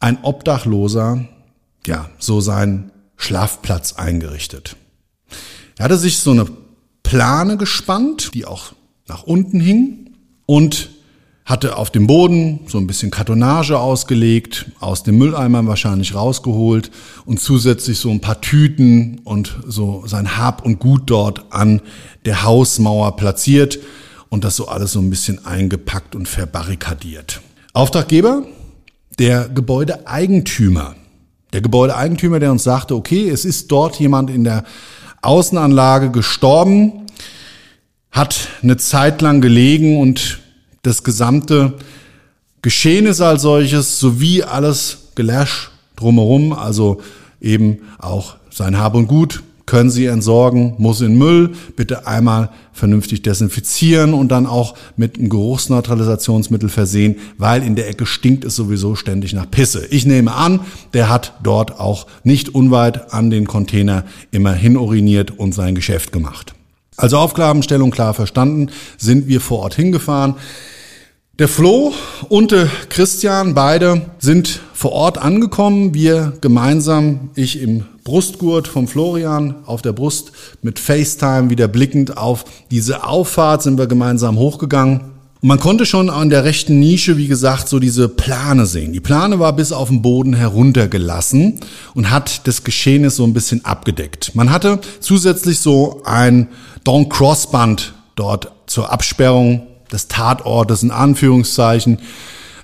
ein 0.00 0.18
Obdachloser, 0.22 1.24
ja, 1.86 2.08
so 2.18 2.40
seinen 2.40 2.90
Schlafplatz 3.16 3.94
eingerichtet. 3.94 4.76
Er 5.76 5.86
hatte 5.86 5.98
sich 5.98 6.18
so 6.18 6.30
eine 6.30 6.46
Plane 7.02 7.56
gespannt, 7.56 8.30
die 8.34 8.44
auch 8.44 8.72
nach 9.06 9.22
unten 9.22 9.60
hing 9.60 10.10
und 10.46 10.90
hatte 11.44 11.76
auf 11.76 11.90
dem 11.90 12.06
Boden 12.06 12.60
so 12.68 12.78
ein 12.78 12.86
bisschen 12.86 13.10
Kartonage 13.10 13.78
ausgelegt, 13.78 14.70
aus 14.80 15.02
dem 15.02 15.18
Mülleimer 15.18 15.66
wahrscheinlich 15.66 16.14
rausgeholt 16.14 16.90
und 17.26 17.38
zusätzlich 17.38 17.98
so 17.98 18.10
ein 18.10 18.20
paar 18.20 18.40
Tüten 18.40 19.20
und 19.24 19.58
so 19.66 20.04
sein 20.06 20.38
Hab 20.38 20.64
und 20.64 20.78
Gut 20.78 21.02
dort 21.06 21.52
an 21.52 21.82
der 22.24 22.44
Hausmauer 22.44 23.16
platziert 23.16 23.78
und 24.30 24.42
das 24.42 24.56
so 24.56 24.68
alles 24.68 24.92
so 24.92 25.00
ein 25.00 25.10
bisschen 25.10 25.44
eingepackt 25.44 26.14
und 26.14 26.28
verbarrikadiert. 26.28 27.42
Auftraggeber 27.74 28.46
der 29.18 29.48
Gebäudeeigentümer. 29.48 30.96
Der 31.54 31.60
Gebäudeeigentümer, 31.60 32.40
der 32.40 32.50
uns 32.50 32.64
sagte, 32.64 32.96
okay, 32.96 33.30
es 33.30 33.44
ist 33.44 33.70
dort 33.70 34.00
jemand 34.00 34.28
in 34.28 34.42
der 34.42 34.64
Außenanlage 35.22 36.10
gestorben, 36.10 37.06
hat 38.10 38.48
eine 38.64 38.76
Zeit 38.76 39.22
lang 39.22 39.40
gelegen 39.40 40.00
und 40.00 40.40
das 40.82 41.04
gesamte 41.04 41.74
Geschehen 42.60 43.06
ist 43.06 43.20
als 43.20 43.42
solches 43.42 44.00
sowie 44.00 44.42
alles 44.42 45.10
gelöscht 45.14 45.70
drumherum, 45.94 46.52
also 46.52 47.00
eben 47.40 47.82
auch 48.00 48.34
sein 48.50 48.76
Hab 48.76 48.96
und 48.96 49.06
Gut 49.06 49.44
können 49.74 49.90
Sie 49.90 50.06
entsorgen, 50.06 50.74
muss 50.78 51.00
in 51.00 51.18
Müll, 51.18 51.50
bitte 51.74 52.06
einmal 52.06 52.50
vernünftig 52.72 53.22
desinfizieren 53.22 54.14
und 54.14 54.28
dann 54.28 54.46
auch 54.46 54.76
mit 54.96 55.18
einem 55.18 55.28
Geruchsneutralisationsmittel 55.28 56.68
versehen, 56.68 57.16
weil 57.38 57.64
in 57.64 57.74
der 57.74 57.88
Ecke 57.88 58.06
stinkt 58.06 58.44
es 58.44 58.54
sowieso 58.54 58.94
ständig 58.94 59.32
nach 59.32 59.50
Pisse. 59.50 59.84
Ich 59.90 60.06
nehme 60.06 60.32
an, 60.32 60.60
der 60.92 61.08
hat 61.08 61.32
dort 61.42 61.80
auch 61.80 62.06
nicht 62.22 62.54
unweit 62.54 63.12
an 63.12 63.30
den 63.30 63.48
Container 63.48 64.04
immer 64.30 64.52
hin 64.52 64.76
uriniert 64.76 65.36
und 65.36 65.56
sein 65.56 65.74
Geschäft 65.74 66.12
gemacht. 66.12 66.54
Also 66.96 67.18
Aufgabenstellung 67.18 67.90
klar 67.90 68.14
verstanden, 68.14 68.70
sind 68.96 69.26
wir 69.26 69.40
vor 69.40 69.58
Ort 69.58 69.74
hingefahren. 69.74 70.36
Der 71.40 71.48
Flo 71.48 71.92
und 72.28 72.52
der 72.52 72.68
Christian, 72.90 73.54
beide 73.54 74.02
sind 74.20 74.60
vor 74.72 74.92
Ort 74.92 75.18
angekommen. 75.18 75.94
Wir 75.94 76.34
gemeinsam, 76.40 77.30
ich 77.34 77.60
im 77.60 77.86
Brustgurt 78.04 78.68
vom 78.68 78.86
Florian 78.86 79.54
auf 79.64 79.80
der 79.80 79.94
Brust 79.94 80.32
mit 80.60 80.78
FaceTime 80.78 81.48
wieder 81.48 81.68
blickend 81.68 82.18
auf 82.18 82.44
diese 82.70 83.06
Auffahrt 83.06 83.62
sind 83.62 83.78
wir 83.78 83.86
gemeinsam 83.86 84.38
hochgegangen. 84.38 85.00
Und 85.40 85.48
man 85.48 85.58
konnte 85.58 85.86
schon 85.86 86.10
an 86.10 86.28
der 86.28 86.44
rechten 86.44 86.78
Nische, 86.80 87.16
wie 87.16 87.28
gesagt, 87.28 87.66
so 87.68 87.78
diese 87.78 88.10
Plane 88.10 88.66
sehen. 88.66 88.92
Die 88.92 89.00
Plane 89.00 89.38
war 89.38 89.54
bis 89.54 89.72
auf 89.72 89.88
den 89.88 90.02
Boden 90.02 90.34
heruntergelassen 90.34 91.60
und 91.94 92.10
hat 92.10 92.46
das 92.46 92.62
Geschehnis 92.62 93.16
so 93.16 93.24
ein 93.24 93.32
bisschen 93.32 93.64
abgedeckt. 93.64 94.34
Man 94.34 94.50
hatte 94.50 94.80
zusätzlich 95.00 95.60
so 95.60 96.02
ein 96.04 96.48
Don 96.84 97.08
Cross 97.08 97.50
Band 97.50 97.94
dort 98.16 98.52
zur 98.66 98.92
Absperrung 98.92 99.66
des 99.90 100.08
Tatortes 100.08 100.82
in 100.82 100.90
Anführungszeichen 100.90 101.98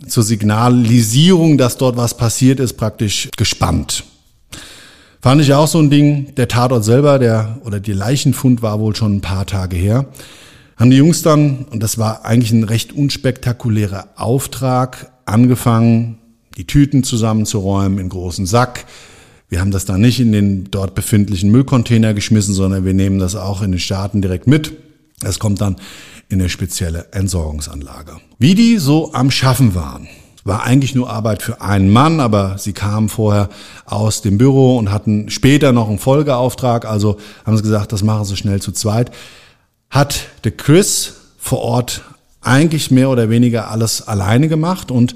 zur 0.06 0.22
Signalisierung, 0.22 1.56
dass 1.56 1.78
dort 1.78 1.96
was 1.96 2.14
passiert 2.14 2.60
ist, 2.60 2.74
praktisch 2.74 3.28
gespannt. 3.36 4.04
Fand 5.22 5.42
ich 5.42 5.52
auch 5.52 5.68
so 5.68 5.78
ein 5.78 5.90
Ding. 5.90 6.34
Der 6.36 6.48
Tatort 6.48 6.82
selber, 6.82 7.18
der 7.18 7.58
oder 7.64 7.78
die 7.78 7.92
Leichenfund 7.92 8.62
war 8.62 8.80
wohl 8.80 8.96
schon 8.96 9.16
ein 9.16 9.20
paar 9.20 9.44
Tage 9.44 9.76
her. 9.76 10.06
Haben 10.76 10.90
die 10.90 10.96
Jungs 10.96 11.20
dann, 11.20 11.66
und 11.70 11.82
das 11.82 11.98
war 11.98 12.24
eigentlich 12.24 12.52
ein 12.52 12.64
recht 12.64 12.94
unspektakulärer 12.94 14.08
Auftrag, 14.16 15.12
angefangen, 15.26 16.18
die 16.56 16.66
Tüten 16.66 17.04
zusammenzuräumen 17.04 17.98
in 17.98 18.08
großen 18.08 18.46
Sack. 18.46 18.86
Wir 19.50 19.60
haben 19.60 19.72
das 19.72 19.84
dann 19.84 20.00
nicht 20.00 20.20
in 20.20 20.32
den 20.32 20.70
dort 20.70 20.94
befindlichen 20.94 21.50
Müllcontainer 21.50 22.14
geschmissen, 22.14 22.54
sondern 22.54 22.86
wir 22.86 22.94
nehmen 22.94 23.18
das 23.18 23.36
auch 23.36 23.60
in 23.60 23.72
den 23.72 23.80
Staaten 23.80 24.22
direkt 24.22 24.46
mit. 24.46 24.72
Es 25.22 25.38
kommt 25.38 25.60
dann 25.60 25.76
in 26.30 26.40
eine 26.40 26.48
spezielle 26.48 27.08
Entsorgungsanlage. 27.12 28.16
Wie 28.38 28.54
die 28.54 28.78
so 28.78 29.12
am 29.12 29.30
Schaffen 29.30 29.74
waren, 29.74 30.08
war 30.44 30.62
eigentlich 30.64 30.94
nur 30.94 31.10
Arbeit 31.10 31.42
für 31.42 31.60
einen 31.60 31.90
Mann, 31.90 32.20
aber 32.20 32.56
sie 32.58 32.72
kamen 32.72 33.08
vorher 33.08 33.48
aus 33.84 34.22
dem 34.22 34.38
Büro 34.38 34.78
und 34.78 34.90
hatten 34.90 35.30
später 35.30 35.72
noch 35.72 35.88
einen 35.88 35.98
Folgeauftrag, 35.98 36.86
also 36.86 37.18
haben 37.44 37.56
sie 37.56 37.62
gesagt, 37.62 37.92
das 37.92 38.02
machen 38.02 38.24
sie 38.24 38.36
schnell 38.36 38.60
zu 38.62 38.72
zweit. 38.72 39.10
Hat 39.90 40.20
der 40.44 40.52
Chris 40.52 41.14
vor 41.38 41.60
Ort 41.60 42.02
eigentlich 42.40 42.90
mehr 42.90 43.10
oder 43.10 43.28
weniger 43.28 43.70
alles 43.70 44.06
alleine 44.06 44.48
gemacht. 44.48 44.90
Und 44.90 45.14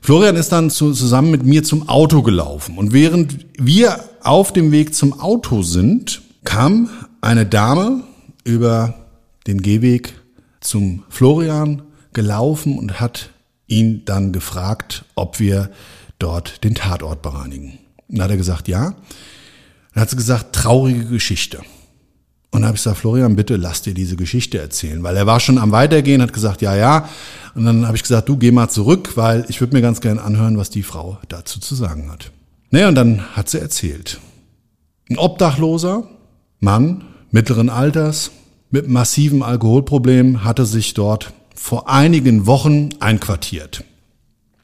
Florian 0.00 0.36
ist 0.36 0.52
dann 0.52 0.70
zu, 0.70 0.92
zusammen 0.92 1.30
mit 1.30 1.44
mir 1.44 1.62
zum 1.62 1.88
Auto 1.88 2.22
gelaufen. 2.22 2.76
Und 2.76 2.92
während 2.92 3.46
wir 3.58 4.00
auf 4.22 4.52
dem 4.52 4.72
Weg 4.72 4.94
zum 4.94 5.18
Auto 5.20 5.62
sind, 5.62 6.22
kam 6.44 6.90
eine 7.20 7.46
Dame 7.46 8.02
über 8.44 8.94
den 9.46 9.62
Gehweg 9.62 10.14
zum 10.60 11.04
Florian 11.08 11.82
gelaufen 12.12 12.78
und 12.78 13.00
hat 13.00 13.30
ihn 13.70 14.04
dann 14.04 14.32
gefragt, 14.32 15.04
ob 15.14 15.40
wir 15.40 15.70
dort 16.18 16.62
den 16.64 16.74
Tatort 16.74 17.22
bereinigen. 17.22 17.78
Und 18.08 18.18
dann 18.18 18.24
hat 18.24 18.30
er 18.30 18.36
gesagt, 18.36 18.68
ja. 18.68 18.94
Dann 19.94 20.02
hat 20.02 20.10
sie 20.10 20.16
gesagt, 20.16 20.54
traurige 20.54 21.06
Geschichte. 21.06 21.58
Und 22.50 22.62
dann 22.62 22.66
habe 22.66 22.76
ich 22.76 22.82
gesagt, 22.82 22.98
Florian, 22.98 23.36
bitte 23.36 23.56
lass 23.56 23.82
dir 23.82 23.94
diese 23.94 24.16
Geschichte 24.16 24.58
erzählen, 24.58 25.02
weil 25.04 25.16
er 25.16 25.26
war 25.26 25.38
schon 25.38 25.58
am 25.58 25.70
Weitergehen, 25.70 26.20
hat 26.20 26.32
gesagt, 26.32 26.62
ja, 26.62 26.74
ja. 26.74 27.08
Und 27.54 27.64
dann 27.64 27.86
habe 27.86 27.96
ich 27.96 28.02
gesagt, 28.02 28.28
du 28.28 28.36
geh 28.36 28.50
mal 28.50 28.68
zurück, 28.68 29.16
weil 29.16 29.44
ich 29.48 29.60
würde 29.60 29.74
mir 29.74 29.82
ganz 29.82 30.00
gerne 30.00 30.22
anhören, 30.22 30.58
was 30.58 30.70
die 30.70 30.82
Frau 30.82 31.18
dazu 31.28 31.60
zu 31.60 31.76
sagen 31.76 32.10
hat. 32.10 32.32
Naja, 32.70 32.88
und 32.88 32.96
dann 32.96 33.36
hat 33.36 33.48
sie 33.48 33.60
erzählt. 33.60 34.20
Ein 35.08 35.18
Obdachloser, 35.18 36.08
Mann, 36.58 37.04
mittleren 37.30 37.70
Alters, 37.70 38.32
mit 38.70 38.88
massivem 38.88 39.42
Alkoholproblem 39.42 40.44
hatte 40.44 40.64
sich 40.64 40.94
dort 40.94 41.32
vor 41.54 41.88
einigen 41.88 42.46
Wochen 42.46 42.90
einquartiert. 43.00 43.84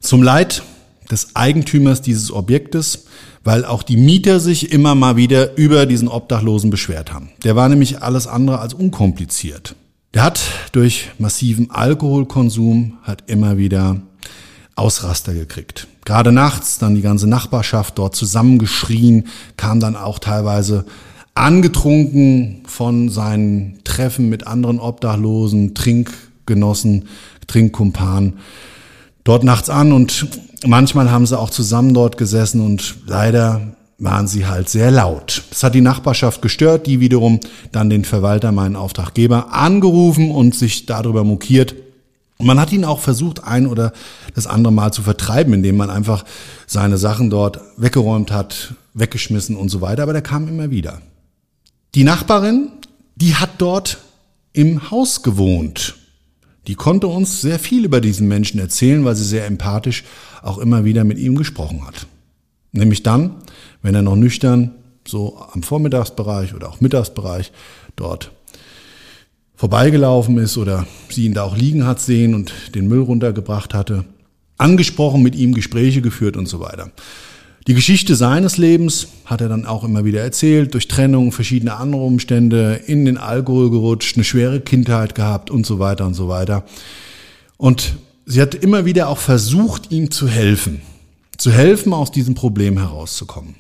Zum 0.01 0.23
Leid 0.23 0.63
des 1.11 1.37
Eigentümers 1.37 2.03
dieses 2.03 2.33
Objektes, 2.33 3.07
weil 3.45 3.65
auch 3.65 3.83
die 3.83 3.97
Mieter 3.97 4.41
sich 4.41 4.73
immer 4.73 4.95
mal 4.95 5.17
wieder 5.17 5.57
über 5.57 5.87
diesen 5.87 6.09
Obdachlosen 6.09 6.71
beschwert 6.71 7.13
haben. 7.13 7.31
Der 7.45 7.55
war 7.57 7.69
nämlich 7.69 8.03
alles 8.03 8.27
andere 8.27 8.59
als 8.59 8.75
unkompliziert. 8.75 9.77
Der 10.15 10.25
hat 10.25 10.41
durch 10.73 11.11
massiven 11.19 11.71
Alkoholkonsum 11.71 12.99
hat 13.03 13.25
immer 13.29 13.59
wieder 13.59 14.01
Ausraster 14.75 15.33
gekriegt. 15.33 15.89
Gerade 16.05 16.33
nachts 16.33 16.79
dann 16.79 16.95
die 16.95 17.03
ganze 17.03 17.27
Nachbarschaft 17.27 17.99
dort 17.99 18.15
zusammengeschrien, 18.15 19.27
kam 19.57 19.81
dann 19.81 19.97
auch 19.97 20.19
teilweise 20.19 20.85
angetrunken 21.35 22.63
von 22.67 23.09
seinen 23.09 23.81
Treffen 23.85 24.29
mit 24.29 24.47
anderen 24.47 24.81
Obdachlosen, 24.81 25.75
Trinkgenossen, 26.47 27.09
Trinkkumpanen 27.47 28.35
dort 29.25 29.43
nachts 29.43 29.69
an 29.69 29.93
und 29.93 30.29
manchmal 30.65 31.11
haben 31.11 31.27
sie 31.27 31.39
auch 31.39 31.51
zusammen 31.51 31.93
dort 31.93 32.17
gesessen 32.17 32.61
und 32.61 32.97
leider 33.07 33.77
waren 33.99 34.29
sie 34.29 34.47
halt 34.47 34.69
sehr 34.69 34.91
laut. 34.91 35.43
Das 35.51 35.63
hat 35.63 35.75
die 35.75 35.81
Nachbarschaft 35.81 36.43
gestört, 36.43 36.87
die 36.87 37.01
wiederum 37.01 37.41
dann 37.73 37.91
den 37.91 38.05
Verwalter, 38.05 38.53
meinen 38.53 38.77
Auftraggeber, 38.77 39.53
angerufen 39.53 40.31
und 40.31 40.55
sich 40.55 40.87
darüber 40.87 41.25
mokiert. 41.25 41.75
Und 42.39 42.47
man 42.47 42.61
hat 42.61 42.73
ihn 42.73 42.85
auch 42.85 43.01
versucht, 43.01 43.43
ein 43.43 43.67
oder 43.67 43.93
das 44.35 44.47
andere 44.47 44.73
Mal 44.73 44.93
zu 44.93 45.03
vertreiben, 45.03 45.55
indem 45.55 45.79
man 45.79 45.89
einfach 45.89 46.25
seine 46.67 46.99
Sachen 46.99 47.31
dort 47.31 47.61
weggeräumt 47.79 48.31
hat, 48.31 48.75
weggeschmissen 48.93 49.57
und 49.57 49.71
so 49.71 49.81
weiter, 49.81 50.03
aber 50.03 50.13
der 50.13 50.23
kam 50.23 50.47
immer 50.47 50.71
wieder. 50.71 51.01
Die 51.95 52.05
Nachbarin, 52.05 52.71
die 53.17 53.35
hat 53.35 53.51
dort 53.59 53.99
im 54.53 54.91
Haus 54.91 55.23
gewohnt. 55.23 55.96
Die 56.67 56.75
konnte 56.75 57.07
uns 57.07 57.41
sehr 57.41 57.59
viel 57.59 57.85
über 57.85 58.01
diesen 58.01 58.29
Menschen 58.29 58.59
erzählen, 58.59 59.05
weil 59.05 59.15
sie 59.15 59.25
sehr 59.25 59.47
empathisch 59.47 60.05
auch 60.43 60.59
immer 60.59 60.85
wieder 60.85 61.05
mit 61.05 61.19
ihm 61.19 61.37
gesprochen 61.37 61.87
hat. 61.87 62.07
Nämlich 62.73 63.03
dann, 63.03 63.37
wenn 63.83 63.95
er 63.95 64.03
noch 64.03 64.17
nüchtern 64.17 64.75
so 65.07 65.39
am 65.53 65.63
Vormittagsbereich 65.63 66.55
oder 66.55 66.69
auch 66.69 66.81
Mittagsbereich 66.81 67.53
dort 67.95 68.33
vorbeigelaufen 69.55 70.37
ist 70.39 70.59
oder 70.59 70.87
sie 71.09 71.25
ihn 71.25 71.35
da 71.35 71.45
auch 71.45 71.57
liegen 71.57 71.87
hat 71.87 72.01
sehen 72.01 72.35
und 72.35 72.53
den 72.75 72.89
Müll 72.89 73.01
runtergebracht 73.01 73.73
hatte, 73.73 74.05
angesprochen 74.59 75.23
mit 75.23 75.35
ihm 75.35 75.55
Gespräche 75.55 76.03
geführt 76.03 76.37
und 76.37 76.47
so 76.47 76.61
weiter. 76.61 76.91
Die 77.67 77.75
Geschichte 77.75 78.15
seines 78.15 78.59
Lebens 78.59 79.09
hat 79.25 79.41
er 79.41 79.49
dann 79.49 79.67
auch 79.67 79.83
immer 79.83 80.05
wieder 80.05 80.21
erzählt, 80.23 80.75
durch 80.75 80.87
Trennung, 80.87 81.33
verschiedene 81.33 81.75
andere 81.75 82.03
Umstände, 82.03 82.81
in 82.87 83.05
den 83.05 83.19
Alkohol 83.19 83.71
gerutscht, 83.71 84.17
eine 84.17 84.23
schwere 84.23 84.61
Kindheit 84.61 85.17
gehabt 85.17 85.51
und 85.51 85.67
so 85.67 85.81
weiter 85.81 86.07
und 86.07 86.15
so 86.15 86.29
weiter. 86.29 86.65
Und 87.57 87.97
sie 88.25 88.41
hat 88.41 88.55
immer 88.55 88.85
wieder 88.85 89.09
auch 89.09 89.19
versucht, 89.19 89.91
ihm 89.91 90.13
zu 90.13 90.29
helfen, 90.29 90.81
zu 91.39 91.51
helfen, 91.51 91.93
aus 91.93 92.13
diesem 92.13 92.37
Problem 92.37 92.79
herauszukommen. 92.79 93.57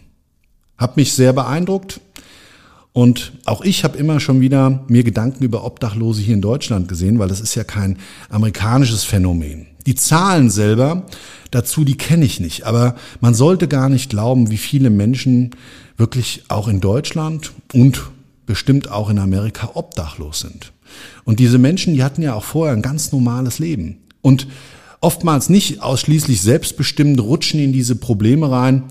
Hab 0.79 0.97
mich 0.97 1.13
sehr 1.13 1.33
beeindruckt 1.33 2.01
und 2.97 3.33
auch 3.45 3.61
ich 3.61 3.85
habe 3.85 3.99
immer 3.99 4.21
schon 4.21 4.41
wieder 4.41 4.83
mir 4.89 5.05
Gedanken 5.05 5.45
über 5.45 5.67
Obdachlose 5.67 6.23
hier 6.23 6.33
in 6.33 6.41
Deutschland 6.41 6.89
gesehen, 6.89 7.19
weil 7.19 7.29
das 7.29 7.43
ist 7.43 7.55
ja 7.55 7.63
kein 7.63 7.99
amerikanisches 8.31 9.05
Phänomen. 9.05 9.67
Die 9.85 9.95
Zahlen 9.95 10.49
selber 10.49 11.05
dazu, 11.51 11.85
die 11.85 11.99
kenne 11.99 12.25
ich 12.25 12.41
nicht. 12.41 12.65
Aber 12.65 12.95
man 13.21 13.35
sollte 13.35 13.69
gar 13.69 13.91
nicht 13.91 14.09
glauben, 14.09 14.51
wie 14.51 14.57
viele 14.57 14.89
Menschen 14.89 15.51
wirklich 15.99 16.45
auch 16.49 16.69
in 16.69 16.81
Deutschland 16.81 17.53
und 17.75 18.01
bestimmt 18.47 18.91
auch 18.91 19.11
in 19.11 19.19
Amerika 19.19 19.73
obdachlos 19.75 20.41
sind. 20.41 20.73
Und 21.25 21.39
diese 21.39 21.59
Menschen, 21.59 21.93
die 21.93 22.03
hatten 22.03 22.23
ja 22.23 22.33
auch 22.33 22.45
vorher 22.45 22.75
ein 22.75 22.81
ganz 22.81 23.13
normales 23.13 23.59
Leben. 23.59 23.99
Und 24.23 24.47
oftmals 25.03 25.51
nicht 25.51 25.83
ausschließlich 25.83 26.41
selbstbestimmt 26.41 27.21
rutschen 27.21 27.61
in 27.61 27.75
diese 27.75 27.97
Probleme 27.97 28.51
rein. 28.51 28.85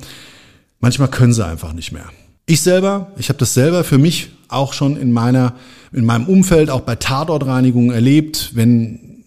Manchmal 0.80 1.08
können 1.08 1.34
sie 1.34 1.44
einfach 1.44 1.74
nicht 1.74 1.92
mehr. 1.92 2.12
Ich 2.46 2.62
selber, 2.62 3.12
ich 3.18 3.30
habe 3.30 3.40
das 3.40 3.54
selber 3.54 3.84
für 3.84 3.98
mich 3.98 4.30
auch 4.48 4.74
schon 4.74 4.98
in 4.98 5.12
meiner 5.12 5.56
in 5.96 6.06
meinem 6.06 6.26
Umfeld 6.28 6.70
auch 6.70 6.82
bei 6.82 6.96
Tatortreinigungen 6.96 7.92
erlebt, 7.92 8.52
wenn 8.54 9.24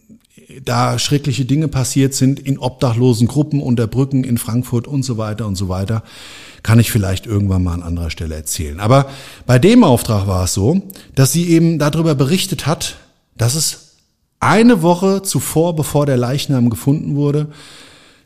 da 0.65 0.99
schreckliche 0.99 1.45
Dinge 1.45 1.69
passiert 1.69 2.15
sind 2.15 2.41
in 2.41 2.59
obdachlosen 2.59 3.27
Gruppen 3.27 3.63
unter 3.63 3.87
Brücken 3.87 4.23
in 4.23 4.39
Frankfurt 4.39 4.87
und 4.87 5.03
so 5.03 5.17
weiter 5.17 5.47
und 5.47 5.57
so 5.57 5.69
weiter, 5.69 6.03
kann 6.63 6.79
ich 6.79 6.91
vielleicht 6.91 7.27
irgendwann 7.27 7.63
mal 7.63 7.75
an 7.75 7.83
anderer 7.83 8.11
Stelle 8.11 8.35
erzählen. 8.35 8.81
Aber 8.81 9.09
bei 9.47 9.59
dem 9.59 9.83
Auftrag 9.83 10.27
war 10.27 10.45
es 10.45 10.55
so, 10.55 10.83
dass 11.15 11.33
sie 11.33 11.49
eben 11.49 11.79
darüber 11.79 12.15
berichtet 12.15 12.67
hat, 12.67 12.97
dass 13.37 13.55
es 13.55 13.97
eine 14.41 14.83
Woche 14.83 15.23
zuvor, 15.23 15.75
bevor 15.75 16.07
der 16.07 16.17
Leichnam 16.17 16.71
gefunden 16.71 17.15
wurde, 17.17 17.49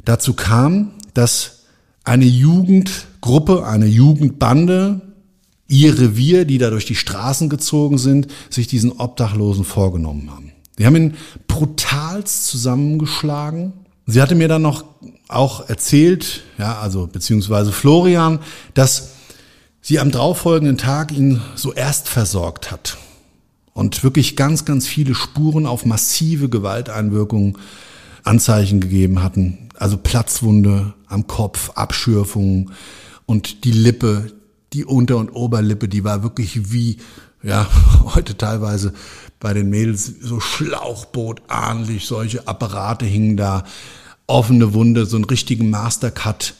dazu 0.05 0.35
kam, 0.35 0.93
dass 1.15 1.62
eine 2.05 2.25
Jugendgruppe, 2.25 3.67
eine 3.67 3.87
Jugendbande, 3.87 5.01
ihr 5.69 5.99
Revier, 5.99 6.45
die 6.45 6.59
da 6.59 6.71
durch 6.71 6.85
die 6.85 6.95
Straßen 6.95 7.49
gezogen 7.49 7.99
sind, 7.99 8.29
sich 8.51 8.67
diesen 8.67 8.93
Obdachlosen 8.93 9.65
vorgenommen 9.65 10.31
haben. 10.31 10.53
Die 10.79 10.87
haben 10.87 10.97
ihn 10.97 11.15
brutalst 11.49 12.47
zusammengeschlagen. 12.47 13.73
Sie 14.07 14.21
hatte 14.21 14.35
mir 14.35 14.49
dann 14.49 14.63
noch 14.63 14.85
auch 15.29 15.69
erzählt, 15.69 16.43
ja, 16.59 16.79
also 16.81 17.07
beziehungsweise 17.07 17.73
Florian, 17.73 18.41
dass 18.75 19.11
sie 19.81 19.99
am 19.99 20.11
darauffolgenden 20.11 20.79
Tag 20.79 21.13
ihn 21.13 21.41
so 21.55 21.73
erst 21.73 22.09
versorgt 22.09 22.71
hat 22.71 22.99
und 23.75 24.05
wirklich 24.05 24.37
ganz, 24.37 24.65
ganz 24.65 24.87
viele 24.87 25.15
Spuren 25.15 25.67
auf 25.67 25.87
massive 25.87 26.49
Gewalteinwirkungen 26.49 27.59
Anzeichen 28.25 28.81
gegeben 28.81 29.23
hatten. 29.23 29.69
Also 29.83 29.97
Platzwunde 29.97 30.95
am 31.09 31.27
Kopf, 31.27 31.71
Abschürfungen 31.71 32.71
und 33.27 33.65
die 33.65 33.73
Lippe, 33.73 34.33
die 34.73 34.85
Unter- 34.85 35.17
und 35.17 35.31
Oberlippe, 35.31 35.89
die 35.89 36.05
war 36.05 36.23
wirklich 36.23 36.71
wie, 36.71 36.99
ja, 37.43 37.67
heute 38.15 38.39
teilweise 38.39 38.93
bei 39.41 39.53
den 39.53 39.71
Mädels 39.71 40.07
so 40.21 40.39
Schlauchboot 40.39 41.43
ahnlich, 41.49 42.07
solche 42.07 42.47
Apparate 42.47 43.07
hingen 43.07 43.37
da, 43.37 43.65
offene 44.29 44.73
Wunde, 44.73 45.05
so 45.05 45.17
einen 45.17 45.25
richtigen 45.25 45.69
Mastercut, 45.69 46.55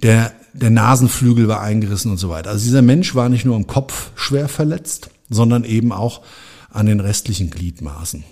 der, 0.00 0.32
der 0.52 0.70
Nasenflügel 0.70 1.48
war 1.48 1.60
eingerissen 1.60 2.12
und 2.12 2.18
so 2.18 2.28
weiter. 2.28 2.50
Also 2.50 2.64
dieser 2.64 2.82
Mensch 2.82 3.12
war 3.16 3.28
nicht 3.28 3.44
nur 3.44 3.56
im 3.56 3.66
Kopf 3.66 4.12
schwer 4.14 4.48
verletzt, 4.48 5.10
sondern 5.28 5.64
eben 5.64 5.90
auch 5.90 6.22
an 6.70 6.86
den 6.86 7.00
restlichen 7.00 7.50
Gliedmaßen. 7.50 8.22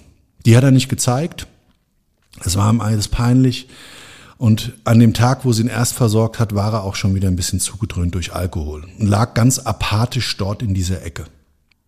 Die 0.44 0.56
hat 0.56 0.62
er 0.62 0.70
nicht 0.70 0.88
gezeigt. 0.88 1.48
Es 2.44 2.54
war 2.54 2.72
ihm 2.72 2.80
alles 2.80 3.08
peinlich. 3.08 3.66
Und 4.38 4.74
an 4.84 4.98
dem 4.98 5.14
Tag, 5.14 5.44
wo 5.44 5.52
sie 5.52 5.62
ihn 5.62 5.68
erst 5.68 5.94
versorgt 5.94 6.38
hat, 6.38 6.54
war 6.54 6.72
er 6.72 6.84
auch 6.84 6.94
schon 6.94 7.14
wieder 7.14 7.28
ein 7.28 7.36
bisschen 7.36 7.60
zugedröhnt 7.60 8.14
durch 8.14 8.34
Alkohol 8.34 8.84
und 8.98 9.06
lag 9.06 9.34
ganz 9.34 9.58
apathisch 9.58 10.36
dort 10.36 10.62
in 10.62 10.74
dieser 10.74 11.02
Ecke. 11.04 11.24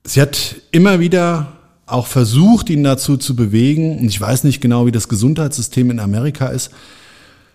Sie 0.04 0.20
hat 0.20 0.56
immer 0.70 1.00
wieder 1.00 1.52
auch 1.84 2.06
versucht, 2.06 2.70
ihn 2.70 2.84
dazu 2.84 3.16
zu 3.16 3.36
bewegen, 3.36 3.98
und 3.98 4.06
ich 4.06 4.20
weiß 4.20 4.44
nicht 4.44 4.60
genau, 4.60 4.86
wie 4.86 4.92
das 4.92 5.08
Gesundheitssystem 5.08 5.90
in 5.90 6.00
Amerika 6.00 6.48
ist, 6.48 6.70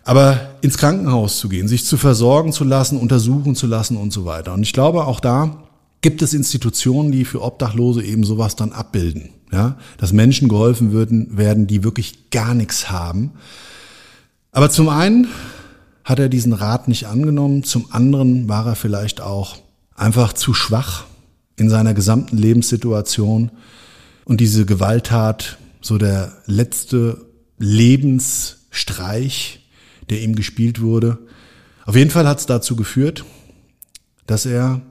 aber 0.03 0.56
ins 0.62 0.77
Krankenhaus 0.77 1.38
zu 1.39 1.49
gehen, 1.49 1.67
sich 1.67 1.86
zu 1.86 1.97
versorgen 1.97 2.51
zu 2.51 2.63
lassen, 2.63 2.97
untersuchen 2.97 3.56
zu 3.56 3.67
lassen 3.67 3.97
und 3.97 4.12
so 4.12 4.25
weiter. 4.25 4.53
Und 4.53 4.63
ich 4.63 4.73
glaube, 4.73 5.06
auch 5.06 5.19
da 5.19 5.63
gibt 6.01 6.21
es 6.21 6.34
Institutionen, 6.34 7.12
die 7.12 7.25
für 7.25 7.41
Obdachlose 7.41 8.03
eben 8.03 8.23
sowas 8.23 8.56
dann 8.56 8.73
abbilden. 8.73 9.29
Ja, 9.51 9.77
dass 9.97 10.13
Menschen 10.13 10.49
geholfen 10.49 10.91
würden, 10.91 11.38
werden, 11.38 11.67
die 11.67 11.84
wirklich 11.84 12.32
gar 12.32 12.56
nichts 12.56 12.89
haben. 12.89 13.32
Aber 14.54 14.70
zum 14.70 14.88
einen 14.88 15.28
hat 16.06 16.20
er 16.20 16.30
diesen 16.30 16.54
Rat 16.54 16.88
nicht 16.88 17.08
angenommen, 17.08 17.63
zum 17.63 17.92
anderen 17.92 18.48
war 18.48 18.68
er 18.68 18.76
vielleicht 18.76 19.20
auch 19.20 19.58
einfach 19.96 20.34
zu 20.34 20.54
schwach 20.54 21.06
in 21.56 21.70
seiner 21.70 21.96
gesamten 21.96 22.38
Lebenssituation 22.38 23.52
und 24.26 24.42
diese 24.42 24.66
Gewalttat 24.66 25.58
so 25.82 25.98
der 25.98 26.34
letzte 26.46 27.26
Lebensstreich, 27.58 29.68
der 30.10 30.22
ihm 30.22 30.36
gespielt 30.36 30.82
wurde. 30.82 31.20
Auf 31.86 31.96
jeden 31.96 32.12
Fall 32.12 32.28
hat 32.28 32.39
es 32.39 32.46
dazu 32.46 32.76
geführt, 32.76 33.24
dass 34.28 34.46
er 34.46 34.82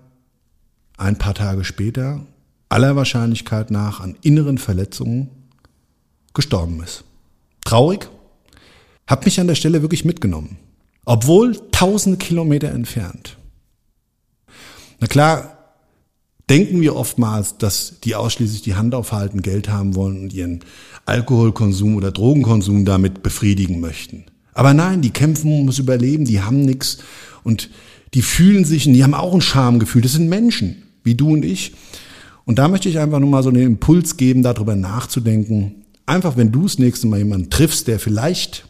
ein 0.97 1.19
paar 1.19 1.35
Tage 1.35 1.65
später 1.65 2.27
aller 2.69 2.97
Wahrscheinlichkeit 2.97 3.71
nach 3.71 4.01
an 4.01 4.17
inneren 4.23 4.59
Verletzungen 4.59 5.31
gestorben 6.35 6.83
ist. 6.83 7.05
Traurig, 7.65 8.09
hab 9.13 9.27
mich 9.27 9.39
an 9.39 9.47
der 9.47 9.57
Stelle 9.57 9.83
wirklich 9.83 10.07
mitgenommen. 10.07 10.57
Obwohl 11.05 11.61
tausend 11.71 12.19
Kilometer 12.19 12.71
entfernt. 12.71 13.37
Na 15.01 15.07
klar, 15.07 15.59
denken 16.49 16.81
wir 16.81 16.97
oftmals, 16.97 17.59
dass 17.59 18.01
die 18.03 18.15
ausschließlich 18.15 18.63
die 18.63 18.75
Hand 18.75 18.95
aufhalten, 18.95 19.43
Geld 19.43 19.69
haben 19.69 19.95
wollen 19.97 20.23
und 20.23 20.33
ihren 20.33 20.61
Alkoholkonsum 21.05 21.97
oder 21.97 22.11
Drogenkonsum 22.11 22.87
damit 22.87 23.23
befriedigen 23.23 23.81
möchten. 23.81 24.25
Aber 24.55 24.73
nein, 24.73 25.03
die 25.03 25.11
kämpfen 25.11 25.53
ums 25.53 25.79
Überleben, 25.79 26.25
die 26.25 26.41
haben 26.41 26.63
nichts 26.65 26.99
und 27.45 27.69
die 28.15 28.23
fühlen 28.23 28.65
sich 28.65 28.87
und 28.87 28.95
die 28.95 29.05
haben 29.05 29.13
auch 29.13 29.35
ein 29.35 29.43
Schamgefühl. 29.43 30.01
Das 30.01 30.13
sind 30.13 30.31
Menschen, 30.31 30.85
wie 31.05 31.17
du 31.17 31.35
und 31.35 31.45
ich. 31.45 31.75
Und 32.47 32.59
da 32.59 32.67
möchte 32.69 32.89
ich 32.89 32.99
einfach 32.99 33.19
nur 33.19 33.29
mal 33.29 33.43
so 33.43 33.51
einen 33.51 33.63
Impuls 33.63 34.17
geben, 34.17 34.43
darüber 34.43 34.75
nachzudenken. 34.75 35.85
Einfach, 36.07 36.39
wenn 36.39 36.51
du 36.51 36.63
das 36.63 36.79
nächste 36.79 37.09
Mal 37.09 37.19
jemanden 37.19 37.51
triffst, 37.51 37.89
der 37.89 37.99
vielleicht 37.99 38.67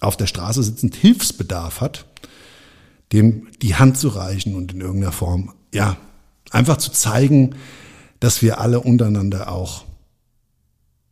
auf 0.00 0.16
der 0.16 0.26
Straße 0.26 0.62
sitzend 0.62 0.94
Hilfsbedarf 0.94 1.80
hat, 1.80 2.06
dem 3.12 3.48
die 3.62 3.76
Hand 3.76 3.98
zu 3.98 4.08
reichen 4.08 4.54
und 4.54 4.72
in 4.72 4.80
irgendeiner 4.80 5.12
Form, 5.12 5.52
ja, 5.72 5.96
einfach 6.50 6.76
zu 6.76 6.90
zeigen, 6.90 7.54
dass 8.20 8.42
wir 8.42 8.60
alle 8.60 8.80
untereinander 8.80 9.50
auch 9.50 9.84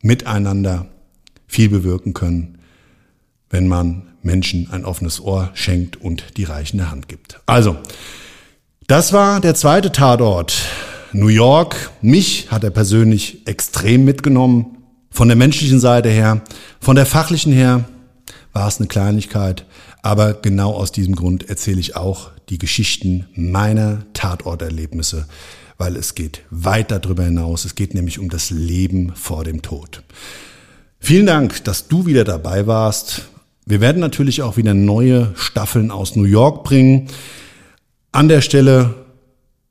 miteinander 0.03 0.87
viel 1.47 1.69
bewirken 1.69 2.15
können, 2.15 2.59
wenn 3.51 3.69
man 3.69 4.15
Menschen 4.23 4.71
ein 4.71 4.85
offenes 4.85 5.21
Ohr 5.21 5.51
schenkt 5.55 5.97
und 5.97 6.37
die 6.37 6.45
reichende 6.45 6.91
Hand 6.91 7.09
gibt. 7.09 7.41
Also, 7.47 7.77
das 8.87 9.13
war 9.13 9.41
der 9.41 9.55
zweite 9.55 9.93
Tatort. 9.93 10.55
New 11.13 11.29
York. 11.29 11.91
Mich 12.03 12.51
hat 12.51 12.65
er 12.65 12.71
persönlich 12.71 13.47
extrem 13.47 14.05
mitgenommen. 14.05 14.79
Von 15.11 15.29
der 15.29 15.37
menschlichen 15.37 15.79
Seite 15.79 16.09
her, 16.09 16.43
von 16.81 16.97
der 16.97 17.07
fachlichen 17.07 17.53
her 17.53 17.85
war 18.55 18.69
es 18.69 18.79
eine 18.79 18.87
Kleinigkeit. 18.87 19.67
Aber 20.01 20.33
genau 20.33 20.73
aus 20.73 20.93
diesem 20.93 21.15
Grund 21.15 21.49
erzähle 21.49 21.81
ich 21.81 21.97
auch 21.97 22.31
die 22.49 22.59
Geschichten 22.59 23.27
meiner 23.35 24.07
Tatorterlebnisse, 24.15 25.27
weil 25.77 25.97
es 25.97 26.15
geht 26.15 26.43
weit 26.51 26.91
darüber 26.91 27.25
hinaus. 27.25 27.65
Es 27.65 27.75
geht 27.75 27.95
nämlich 27.95 28.19
um 28.19 28.31
das 28.31 28.51
Leben 28.51 29.13
vor 29.15 29.45
dem 29.45 29.61
Tod. 29.61 30.03
Vielen 31.01 31.27
Dank, 31.27 31.65
dass 31.65 31.89
du 31.89 32.07
wieder 32.07 32.25
dabei 32.25 32.67
warst. 32.67 33.29
Wir 33.67 33.81
werden 33.81 34.01
natürlich 34.01 34.43
auch 34.43 34.57
wieder 34.57 34.75
neue 34.75 35.33
Staffeln 35.37 35.91
aus 35.91 36.17
New 36.17 36.25
York 36.25 36.65
bringen. 36.65 37.09
An 38.13 38.29
der 38.29 38.41
Stelle 38.41 38.95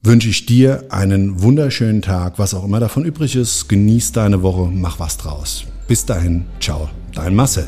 wünsche 0.01 0.29
ich 0.29 0.45
dir 0.45 0.85
einen 0.89 1.41
wunderschönen 1.41 2.01
Tag, 2.01 2.37
was 2.37 2.53
auch 2.53 2.65
immer 2.65 2.79
davon 2.79 3.05
übrig 3.05 3.35
ist. 3.35 3.69
Genieß 3.69 4.11
deine 4.11 4.41
Woche, 4.41 4.69
mach 4.71 4.99
was 4.99 5.17
draus. 5.17 5.63
Bis 5.87 6.05
dahin, 6.05 6.45
ciao, 6.59 6.89
dein 7.13 7.35
Marcel. 7.35 7.67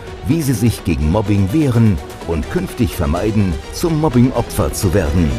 wie 0.27 0.41
Sie 0.41 0.53
sich 0.53 0.83
gegen 0.83 1.11
Mobbing 1.11 1.51
wehren 1.53 1.97
und 2.27 2.49
künftig 2.51 2.95
vermeiden, 2.95 3.53
zum 3.73 3.99
Mobbingopfer 3.99 4.73
zu 4.73 4.93
werden. 4.93 5.29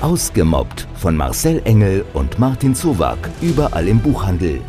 Ausgemobbt 0.00 0.88
von 0.94 1.16
Marcel 1.16 1.62
Engel 1.64 2.04
und 2.12 2.38
Martin 2.38 2.74
Zowak, 2.74 3.30
überall 3.40 3.86
im 3.88 4.00
Buchhandel. 4.00 4.60